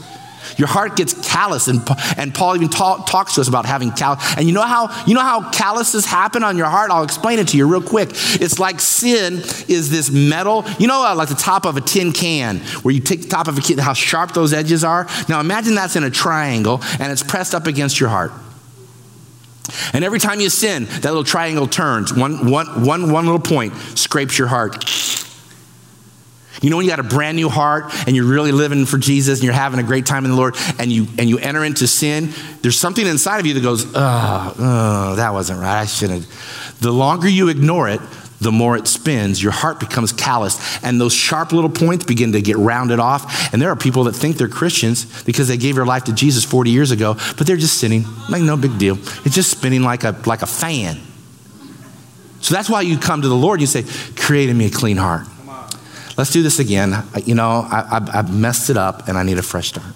[0.57, 1.81] Your heart gets callous, and,
[2.17, 4.23] and Paul even ta- talks to us about having callous.
[4.37, 6.91] And you know how you know how calluses happen on your heart?
[6.91, 8.11] I'll explain it to you real quick.
[8.13, 9.35] It's like sin
[9.69, 13.01] is this metal, you know, uh, like the top of a tin can, where you
[13.01, 15.07] take the top of a can, how sharp those edges are.
[15.29, 18.33] Now imagine that's in a triangle, and it's pressed up against your heart.
[19.93, 22.13] And every time you sin, that little triangle turns.
[22.13, 24.85] One, one, one, one little point scrapes your heart.
[26.63, 29.41] You know when you got a brand new heart and you're really living for Jesus
[29.41, 31.87] and you're having a great time in the Lord and you and you enter into
[31.87, 32.31] sin,
[32.63, 35.81] there's something inside of you that goes, oh, oh that wasn't right.
[35.81, 36.27] I shouldn't.
[36.81, 38.01] The longer you ignore it,
[38.41, 42.43] the more it spins, your heart becomes calloused, and those sharp little points begin to
[42.43, 43.53] get rounded off.
[43.53, 46.45] And there are people that think they're Christians because they gave their life to Jesus
[46.45, 48.99] 40 years ago, but they're just sinning, like no big deal.
[49.25, 50.99] It's just spinning like a, like a fan.
[52.41, 53.85] So that's why you come to the Lord you say,
[54.17, 55.29] Create in me a clean heart.
[56.17, 57.05] Let's do this again.
[57.25, 59.95] You know, I, I messed it up and I need a fresh start.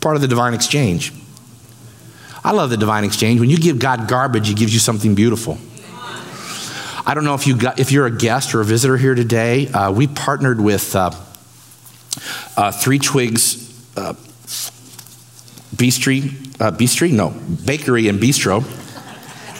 [0.00, 1.12] Part of the divine exchange.
[2.44, 3.40] I love the divine exchange.
[3.40, 5.58] When you give God garbage, He gives you something beautiful.
[7.08, 9.68] I don't know if, you got, if you're a guest or a visitor here today.
[9.68, 11.10] Uh, we partnered with uh,
[12.56, 13.62] uh, Three Twigs
[13.96, 14.14] uh,
[15.74, 17.12] Bistry, uh, Bistry?
[17.12, 17.30] No,
[17.64, 18.64] Bakery and Bistro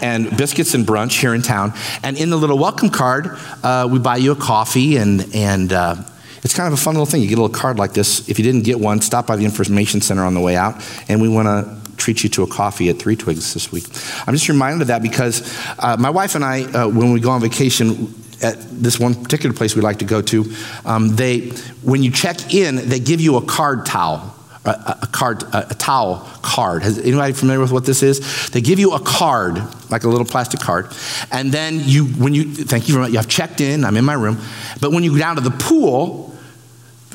[0.02, 1.72] and biscuits and brunch here in town.
[2.02, 5.96] And in the little welcome card, uh, we buy you a coffee, and, and uh,
[6.42, 7.22] it's kind of a fun little thing.
[7.22, 8.28] You get a little card like this.
[8.28, 11.20] If you didn't get one, stop by the information center on the way out, and
[11.20, 13.84] we want to treat you to a coffee at Three Twigs this week.
[14.26, 15.42] I'm just reminded of that because
[15.78, 19.54] uh, my wife and I, uh, when we go on vacation, at this one particular
[19.54, 20.44] place we like to go to,
[20.84, 21.48] um, they,
[21.82, 24.35] when you check in, they give you a card towel
[24.66, 26.82] a, a card, a, a, towel card.
[26.82, 28.50] Has anybody familiar with what this is?
[28.50, 30.92] They give you a card, like a little plastic card,
[31.30, 34.04] and then you, when you, thank you very much, you have checked in, I'm in
[34.04, 34.38] my room,
[34.80, 36.34] but when you go down to the pool,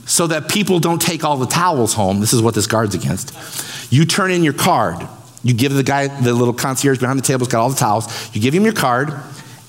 [0.06, 3.92] so that people don't take all the towels home, this is what this guard's against,
[3.92, 5.08] you turn in your card.
[5.44, 8.34] You give the guy, the little concierge behind the table, has got all the towels,
[8.34, 9.12] you give him your card,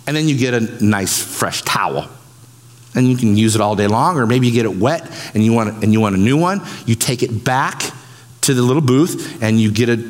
[0.06, 2.08] and then you get a nice fresh towel
[2.94, 5.44] and you can use it all day long, or maybe you get it wet and
[5.44, 6.60] you want, and you want a new one.
[6.86, 7.82] You take it back
[8.42, 10.00] to the little booth and you get it.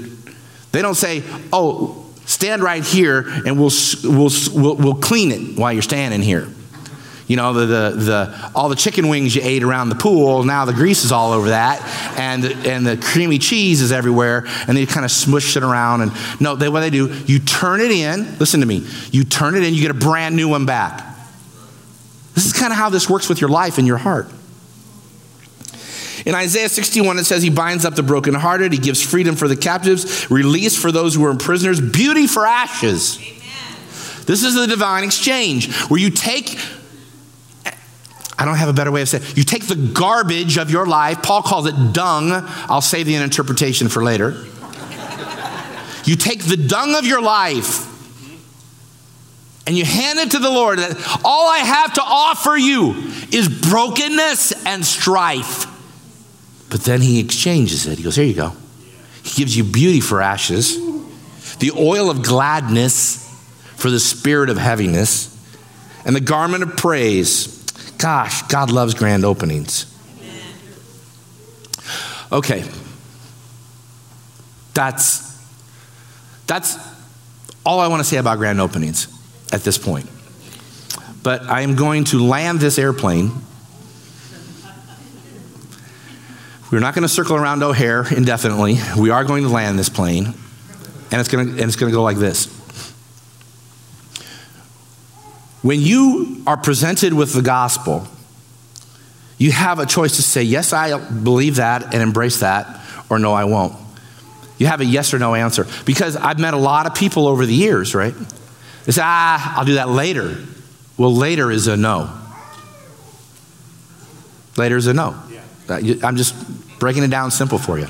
[0.72, 3.70] They don't say, oh, stand right here and we'll,
[4.02, 6.48] we'll, we'll, we'll clean it while you're standing here.
[7.28, 10.64] You know, the, the, the, all the chicken wings you ate around the pool, now
[10.64, 11.80] the grease is all over that,
[12.18, 16.02] and, and the creamy cheese is everywhere, and they kind of smush it around.
[16.02, 19.54] And no, they, what they do, you turn it in, listen to me, you turn
[19.54, 21.11] it in, you get a brand new one back.
[22.34, 24.28] This is kind of how this works with your life and your heart.
[26.24, 29.56] In Isaiah 61, it says, He binds up the brokenhearted, He gives freedom for the
[29.56, 33.18] captives, release for those who are prisoners, beauty for ashes.
[33.18, 33.40] Amen.
[34.24, 36.56] This is the divine exchange where you take,
[38.38, 40.86] I don't have a better way of saying it, you take the garbage of your
[40.86, 42.30] life, Paul calls it dung.
[42.32, 44.30] I'll save the interpretation for later.
[46.04, 47.91] you take the dung of your life
[49.66, 52.94] and you hand it to the Lord that all I have to offer you
[53.30, 55.66] is brokenness and strife.
[56.68, 57.98] But then he exchanges it.
[57.98, 58.52] He goes, Here you go.
[59.22, 60.76] He gives you beauty for ashes,
[61.58, 63.18] the oil of gladness
[63.76, 65.28] for the spirit of heaviness,
[66.04, 67.62] and the garment of praise.
[67.98, 69.86] Gosh, God loves grand openings.
[72.32, 72.64] Okay.
[74.74, 75.30] That's
[76.46, 76.76] that's
[77.64, 79.11] all I want to say about grand openings
[79.52, 80.08] at this point.
[81.22, 83.30] But I am going to land this airplane.
[86.72, 88.78] We're not going to circle around O'Hare indefinitely.
[88.98, 90.34] We are going to land this plane,
[91.10, 92.46] and it's going to, and it's going to go like this.
[95.60, 98.08] When you are presented with the gospel,
[99.38, 103.32] you have a choice to say, Yes, I believe that and embrace that, or No,
[103.32, 103.76] I won't.
[104.58, 105.66] You have a yes or no answer.
[105.84, 108.14] Because I've met a lot of people over the years, right?
[108.84, 110.38] They say, ah, I'll do that later.
[110.96, 112.10] Well, later is a no.
[114.56, 115.16] Later is a no.
[115.68, 116.34] I'm just
[116.78, 117.86] breaking it down simple for you.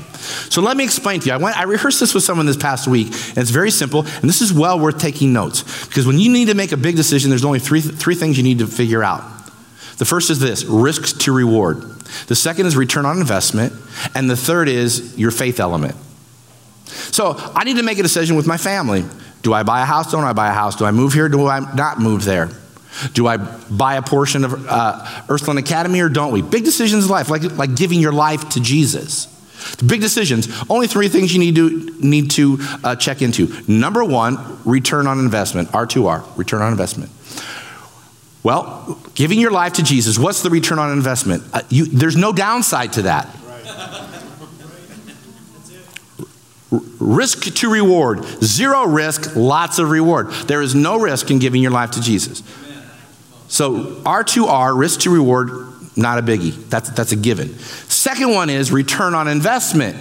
[0.49, 1.33] So let me explain to you.
[1.33, 4.29] I, went, I rehearsed this with someone this past week, and it's very simple, and
[4.29, 5.87] this is well worth taking notes.
[5.87, 8.43] Because when you need to make a big decision, there's only three, three things you
[8.43, 9.23] need to figure out.
[9.97, 11.81] The first is this risks to reward.
[12.27, 13.73] The second is return on investment.
[14.15, 15.95] And the third is your faith element.
[16.85, 19.05] So I need to make a decision with my family.
[19.43, 20.11] Do I buy a house?
[20.11, 20.75] Don't I buy a house?
[20.75, 21.29] Do I move here?
[21.29, 22.49] Do I not move there?
[23.13, 25.25] Do I buy a portion of uh,
[25.57, 26.41] Academy or don't we?
[26.41, 29.25] Big decisions in life, like, like giving your life to Jesus.
[29.77, 33.49] The big decisions, only three things you need to, need to uh, check into.
[33.67, 37.11] Number one, return on investment, R2R, return on investment.
[38.43, 41.43] Well, giving your life to Jesus, what's the return on investment?
[41.53, 43.27] Uh, you, there's no downside to that.
[46.99, 48.25] Risk to reward.
[48.43, 50.31] Zero risk, lots of reward.
[50.47, 52.41] There is no risk in giving your life to Jesus.
[53.47, 55.49] So, R2R, risk to reward,
[55.95, 56.53] not a biggie.
[56.69, 57.49] That's, that's a given.
[57.59, 59.95] Second one is return on investment.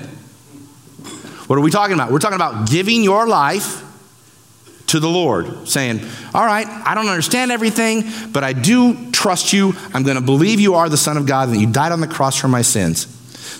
[1.46, 2.10] What are we talking about?
[2.10, 3.82] We're talking about giving your life
[4.86, 6.00] to the Lord, saying,
[6.32, 9.74] All right, I don't understand everything, but I do trust you.
[9.92, 12.00] I'm going to believe you are the Son of God and that you died on
[12.00, 13.06] the cross for my sins.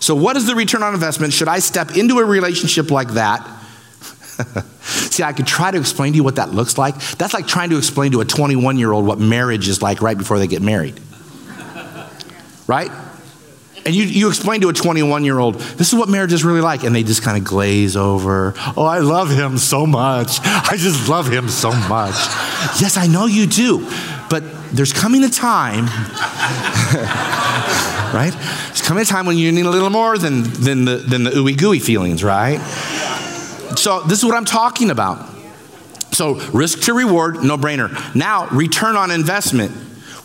[0.01, 1.33] So, what is the return on investment?
[1.33, 3.47] Should I step into a relationship like that?
[4.83, 6.99] See, I could try to explain to you what that looks like.
[7.16, 10.16] That's like trying to explain to a 21 year old what marriage is like right
[10.16, 10.99] before they get married.
[12.66, 12.91] Right?
[13.85, 16.61] And you, you explain to a 21 year old, this is what marriage is really
[16.61, 16.85] like.
[16.85, 18.55] And they just kind of glaze over.
[18.76, 20.39] Oh, I love him so much.
[20.43, 22.14] I just love him so much.
[22.80, 23.91] yes, I know you do.
[24.30, 25.87] But there's coming a time,
[28.14, 28.33] right?
[28.83, 31.57] Coming a time when you need a little more than, than the, than the ooey
[31.57, 32.59] gooey feelings, right?
[33.76, 35.28] So, this is what I'm talking about.
[36.12, 38.14] So, risk to reward, no brainer.
[38.14, 39.70] Now, return on investment.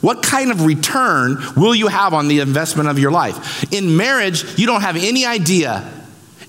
[0.01, 3.71] What kind of return will you have on the investment of your life?
[3.71, 5.89] In marriage, you don't have any idea.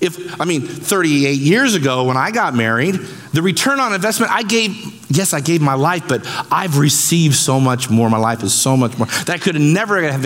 [0.01, 2.95] If, I mean, 38 years ago when I got married,
[3.33, 4.73] the return on investment, I gave,
[5.11, 8.09] yes, I gave my life, but I've received so much more.
[8.09, 10.25] My life is so much more that I could have never have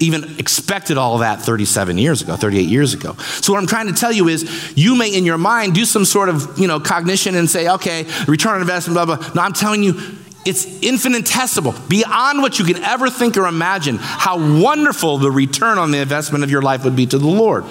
[0.00, 3.14] even expected all of that 37 years ago, 38 years ago.
[3.14, 6.04] So what I'm trying to tell you is you may in your mind do some
[6.04, 9.32] sort of, you know, cognition and say, okay, return on investment, blah, blah.
[9.34, 10.00] No, I'm telling you,
[10.44, 15.92] it's infinitesimal, beyond what you can ever think or imagine, how wonderful the return on
[15.92, 17.64] the investment of your life would be to the Lord.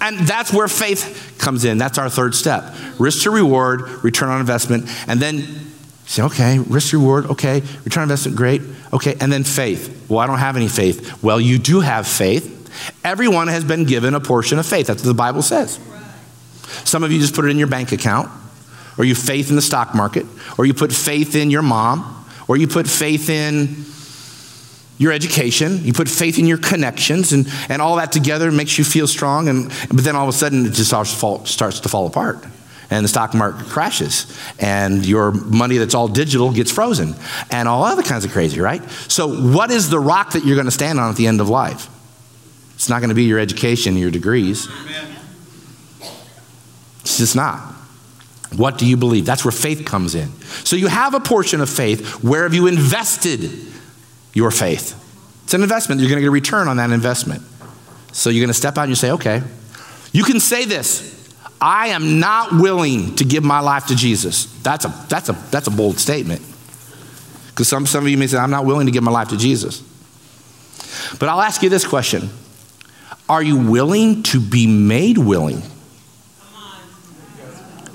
[0.00, 1.78] And that's where faith comes in.
[1.78, 4.88] That's our third step risk to reward, return on investment.
[5.06, 5.44] And then
[6.06, 8.62] say, okay, risk to reward, okay, return on investment, great.
[8.92, 10.06] Okay, and then faith.
[10.08, 11.22] Well, I don't have any faith.
[11.22, 12.56] Well, you do have faith.
[13.04, 14.86] Everyone has been given a portion of faith.
[14.86, 15.78] That's what the Bible says.
[16.84, 18.30] Some of you just put it in your bank account
[19.00, 20.26] or you faith in the stock market,
[20.58, 23.66] or you put faith in your mom, or you put faith in
[25.00, 28.84] your education, you put faith in your connections, and, and all that together makes you
[28.84, 29.48] feel strong.
[29.48, 32.44] And, but then all of a sudden, it just starts to fall apart.
[32.90, 37.14] And the stock market crashes, and your money that's all digital gets frozen,
[37.50, 38.82] and all other kinds of crazy, right?
[39.08, 41.48] So, what is the rock that you're going to stand on at the end of
[41.48, 41.88] life?
[42.74, 44.68] It's not going to be your education, your degrees.
[44.68, 45.16] Amen.
[47.00, 47.60] It's just not.
[48.54, 49.24] What do you believe?
[49.24, 50.28] That's where faith comes in.
[50.64, 52.22] So you have a portion of faith.
[52.22, 53.70] Where have you invested
[54.32, 54.96] your faith?
[55.44, 56.00] It's an investment.
[56.00, 57.42] You're going to get a return on that investment.
[58.12, 59.42] So you're going to step out and you say, okay,
[60.12, 61.10] you can say this
[61.60, 64.46] I am not willing to give my life to Jesus.
[64.62, 66.42] That's a, that's a, that's a bold statement.
[67.48, 69.36] Because some, some of you may say, I'm not willing to give my life to
[69.36, 69.82] Jesus.
[71.18, 72.30] But I'll ask you this question
[73.28, 75.62] Are you willing to be made willing?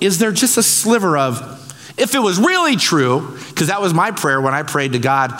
[0.02, 1.42] is there just a sliver of,
[1.98, 5.32] if it was really true, because that was my prayer when I prayed to God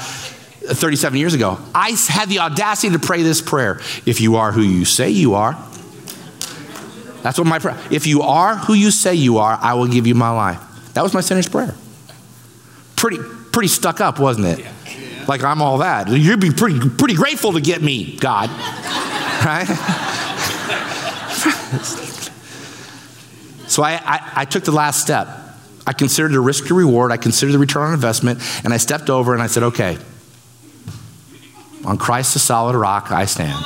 [0.68, 4.62] 37 years ago, I had the audacity to pray this prayer if you are who
[4.62, 5.54] you say you are,
[7.22, 7.78] that's what my prayer.
[7.90, 10.62] If you are who you say you are, I will give you my life.
[10.94, 11.74] That was my sinner's prayer.
[12.96, 13.18] Pretty,
[13.52, 14.66] pretty stuck up, wasn't it?
[15.28, 16.08] Like I'm all that.
[16.08, 18.50] You'd be pretty, pretty grateful to get me, God.
[19.46, 19.68] Right?
[23.68, 25.28] So I, I, I took the last step.
[25.86, 29.10] I considered the risk to reward, I considered the return on investment, and I stepped
[29.10, 29.98] over and I said, okay,
[31.86, 33.64] on Christ the solid rock I stand.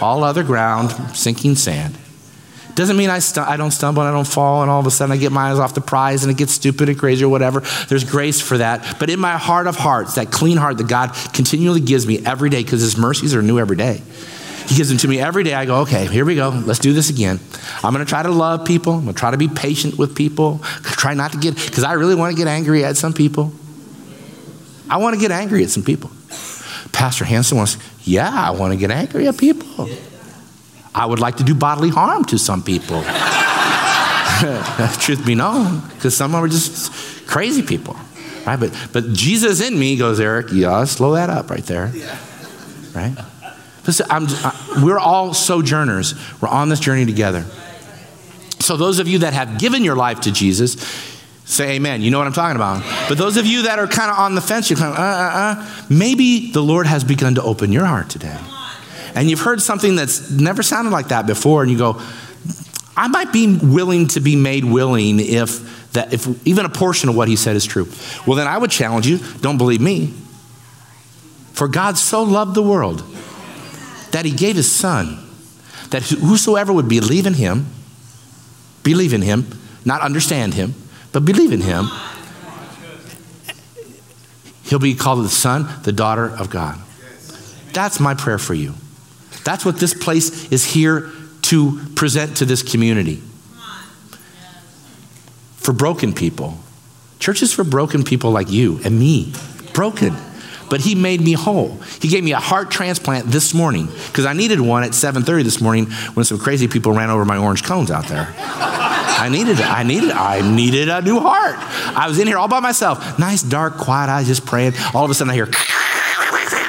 [0.00, 1.96] All other ground, sinking sand.
[2.74, 4.90] Doesn't mean I, st- I don't stumble and I don't fall, and all of a
[4.90, 7.28] sudden I get my eyes off the prize and it gets stupid and crazy or
[7.28, 7.60] whatever.
[7.88, 8.96] There's grace for that.
[8.98, 12.50] But in my heart of hearts, that clean heart that God continually gives me every
[12.50, 14.02] day, because His mercies are new every day,
[14.66, 15.52] he gives them to me every day.
[15.52, 16.48] I go, okay, here we go.
[16.48, 17.38] Let's do this again.
[17.82, 18.94] I'm going to try to love people.
[18.94, 20.60] I'm going to try to be patient with people.
[20.82, 23.52] Try not to get, because I really want to get angry at some people.
[24.88, 26.10] I want to get angry at some people.
[26.92, 29.88] Pastor Hanson wants, yeah, I want to get angry at people.
[30.94, 33.02] I would like to do bodily harm to some people.
[35.00, 37.96] Truth be known, because some of them are just crazy people.
[38.46, 38.60] Right?
[38.60, 41.92] But, but Jesus in me goes, Eric, yeah, slow that up right there.
[42.94, 43.16] Right?
[43.86, 46.14] Listen, I, we're all sojourners.
[46.40, 47.44] We're on this journey together.
[48.60, 50.76] So, those of you that have given your life to Jesus,
[51.44, 52.02] say amen.
[52.02, 52.82] You know what I'm talking about.
[53.08, 55.02] But those of you that are kind of on the fence, you're kind of, uh,
[55.02, 58.38] uh, uh, maybe the Lord has begun to open your heart today.
[59.14, 62.00] And you've heard something that's never sounded like that before, and you go,
[62.96, 67.16] I might be willing to be made willing if that if even a portion of
[67.16, 67.88] what he said is true.
[68.26, 70.12] Well, then I would challenge you, don't believe me.
[71.52, 73.04] For God so loved the world
[74.10, 75.18] that he gave his son,
[75.90, 77.66] that whosoever would believe in him,
[78.82, 79.46] believe in him,
[79.84, 80.74] not understand him,
[81.14, 81.88] but believe in him,
[84.64, 86.76] he'll be called the son, the daughter of God.
[87.72, 88.74] That's my prayer for you.
[89.44, 91.12] That's what this place is here
[91.42, 93.22] to present to this community.
[95.56, 96.58] For broken people.
[97.20, 99.32] Churches for broken people like you and me.
[99.72, 100.16] Broken.
[100.70, 101.78] But he made me whole.
[102.00, 105.60] He gave me a heart transplant this morning because I needed one at 7:30 this
[105.60, 108.34] morning when some crazy people ran over my orange cones out there.
[108.38, 109.66] I needed it.
[109.66, 110.16] I needed it.
[110.16, 111.56] I needed a new heart.
[111.96, 113.18] I was in here all by myself.
[113.18, 114.74] Nice dark quiet eyes just praying.
[114.92, 115.48] All of a sudden I hear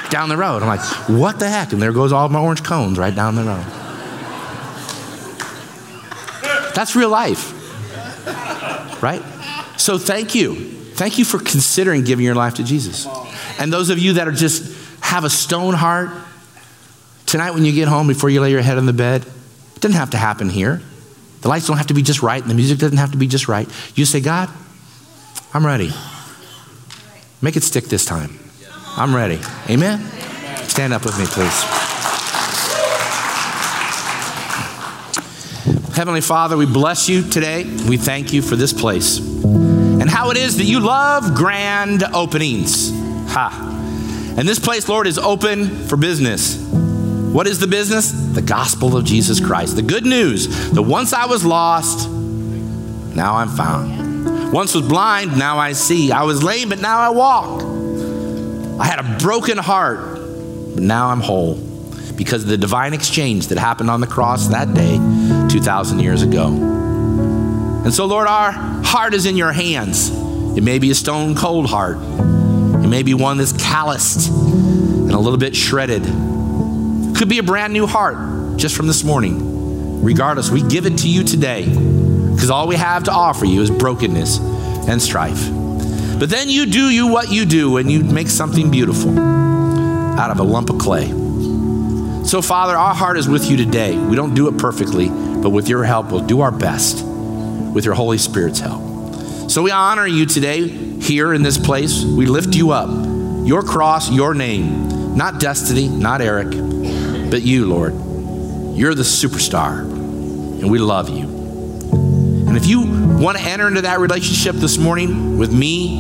[0.10, 0.62] down the road.
[0.62, 3.44] I'm like, "What the heck?" And there goes all my orange cones right down the
[3.44, 3.66] road.
[6.76, 7.54] That's real life.
[9.02, 9.22] Right?
[9.78, 10.75] So thank you.
[10.96, 13.06] Thank you for considering giving your life to Jesus.
[13.60, 16.10] And those of you that are just have a stone heart,
[17.26, 19.26] tonight when you get home before you lay your head on the bed,
[19.76, 20.82] it doesn't have to happen here.
[21.42, 23.28] The lights don't have to be just right, and the music doesn't have to be
[23.28, 23.68] just right.
[23.96, 24.50] You say, God,
[25.54, 25.92] I'm ready.
[27.42, 28.40] Make it stick this time.
[28.96, 29.42] I'm ready.
[29.70, 30.00] Amen?
[30.70, 31.64] Stand up with me, please.
[35.94, 37.66] Heavenly Father, we bless you today.
[37.88, 39.20] We thank you for this place
[40.16, 42.90] how it is that you love grand openings.
[43.34, 44.34] Ha.
[44.38, 46.56] And this place, Lord, is open for business.
[46.58, 48.14] What is the business?
[48.14, 49.76] The gospel of Jesus Christ.
[49.76, 54.54] The good news that once I was lost, now I'm found.
[54.54, 56.14] Once was blind, now I see.
[56.14, 57.62] I was lame, but now I walk.
[58.80, 60.00] I had a broken heart,
[60.76, 61.56] but now I'm whole
[62.16, 64.96] because of the divine exchange that happened on the cross that day
[65.50, 66.48] 2,000 years ago.
[67.84, 70.10] And so, Lord, our heart is in your hands.
[70.58, 75.20] It may be a stone cold heart, it may be one that's calloused and a
[75.20, 76.04] little bit shredded.
[76.06, 80.02] It could be a brand new heart just from this morning.
[80.02, 83.70] Regardless, we give it to you today because all we have to offer you is
[83.70, 84.40] brokenness
[84.88, 85.50] and strife.
[86.18, 90.40] But then you do you what you do and you make something beautiful out of
[90.40, 91.08] a lump of clay.
[92.24, 93.98] So, Father, our heart is with you today.
[93.98, 97.94] We don't do it perfectly, but with your help, we'll do our best with your
[97.94, 98.85] Holy Spirit's help.
[99.56, 102.04] So, we honor you today here in this place.
[102.04, 102.90] We lift you up.
[103.48, 106.50] Your cross, your name, not destiny, not Eric,
[107.32, 107.94] but you, Lord.
[108.76, 111.24] You're the superstar, and we love you.
[112.50, 116.00] And if you want to enter into that relationship this morning with me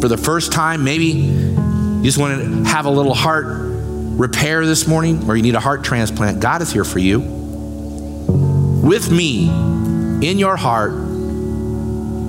[0.00, 4.88] for the first time, maybe you just want to have a little heart repair this
[4.88, 7.20] morning or you need a heart transplant, God is here for you.
[8.82, 9.48] With me
[10.22, 11.01] in your heart,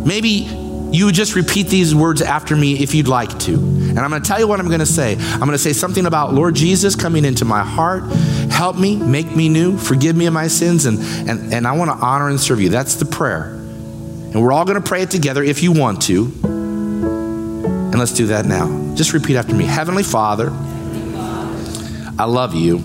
[0.06, 0.48] maybe
[0.94, 3.56] you would just repeat these words after me if you'd like to.
[3.56, 5.16] And I'm going to tell you what I'm going to say.
[5.16, 8.04] I'm going to say something about Lord Jesus coming into my heart.
[8.52, 11.90] Help me, make me new, forgive me of my sins, and, and, and I want
[11.90, 12.70] to honor and serve you.
[12.70, 13.46] That's the prayer.
[13.46, 16.26] And we're all going to pray it together if you want to.
[16.44, 18.94] And let's do that now.
[18.94, 20.50] Just repeat after me Heavenly Father,
[22.20, 22.78] I love you.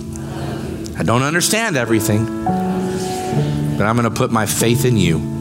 [0.98, 5.37] I don't understand everything, but I'm going to put my faith in you.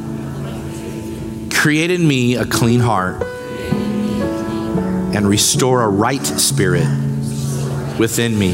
[1.58, 3.24] Create in me a clean heart
[5.14, 6.88] and restore a right spirit
[7.98, 8.52] within me.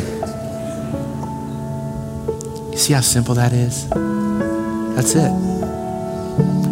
[2.72, 3.90] You see how simple that is?
[4.96, 5.30] That's it.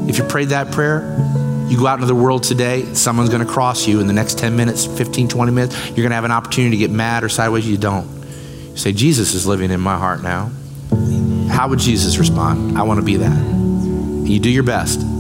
[0.09, 1.01] If you prayed that prayer,
[1.67, 4.37] you go out into the world today, someone's going to cross you in the next
[4.37, 5.75] 10 minutes, 15, 20 minutes.
[5.87, 7.67] You're going to have an opportunity to get mad or sideways.
[7.67, 8.09] You don't.
[8.69, 10.49] You say, Jesus is living in my heart now.
[11.49, 12.77] How would Jesus respond?
[12.77, 13.37] I want to be that.
[14.27, 15.10] You do your best.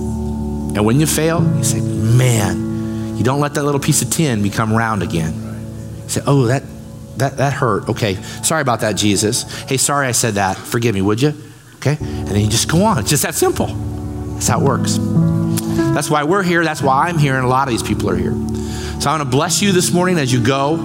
[0.75, 4.41] And when you fail, you say, man, you don't let that little piece of tin
[4.41, 5.33] become round again.
[6.03, 6.63] You say, oh, that,
[7.17, 7.89] that, that hurt.
[7.89, 9.43] Okay, sorry about that, Jesus.
[9.63, 10.57] Hey, sorry I said that.
[10.57, 11.33] Forgive me, would you?
[11.75, 11.97] Okay?
[11.99, 12.99] And then you just go on.
[12.99, 13.67] It's just that simple.
[13.67, 14.97] That's how it works.
[15.93, 16.63] That's why we're here.
[16.63, 18.33] That's why I'm here, and a lot of these people are here.
[19.01, 20.75] So I want to bless you this morning as you go.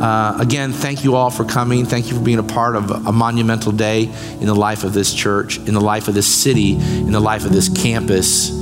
[0.00, 1.86] Uh, again, thank you all for coming.
[1.86, 4.04] Thank you for being a part of a, a monumental day
[4.40, 7.44] in the life of this church, in the life of this city, in the life
[7.44, 8.61] of this campus.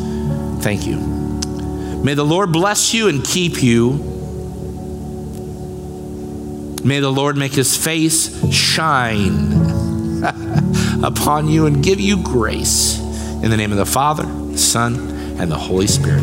[0.61, 0.96] Thank you.
[2.02, 3.92] May the Lord bless you and keep you.
[6.84, 9.52] May the Lord make his face shine
[11.02, 12.98] upon you and give you grace.
[13.42, 14.96] In the name of the Father, the Son,
[15.38, 16.22] and the Holy Spirit.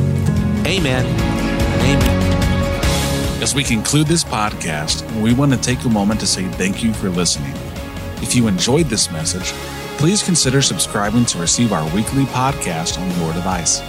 [0.67, 1.05] Amen.
[1.81, 2.23] Amen.
[3.41, 6.93] As we conclude this podcast, we want to take a moment to say thank you
[6.93, 7.53] for listening.
[8.21, 9.51] If you enjoyed this message,
[9.97, 13.79] please consider subscribing to receive our weekly podcast on your device.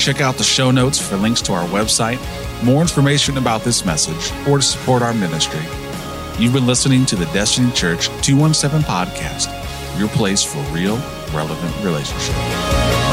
[0.00, 2.18] Check out the show notes for links to our website,
[2.64, 5.60] more information about this message, or to support our ministry.
[6.38, 9.50] You've been listening to the Destiny Church 217 podcast,
[9.98, 10.96] your place for real,
[11.34, 13.09] relevant relationship.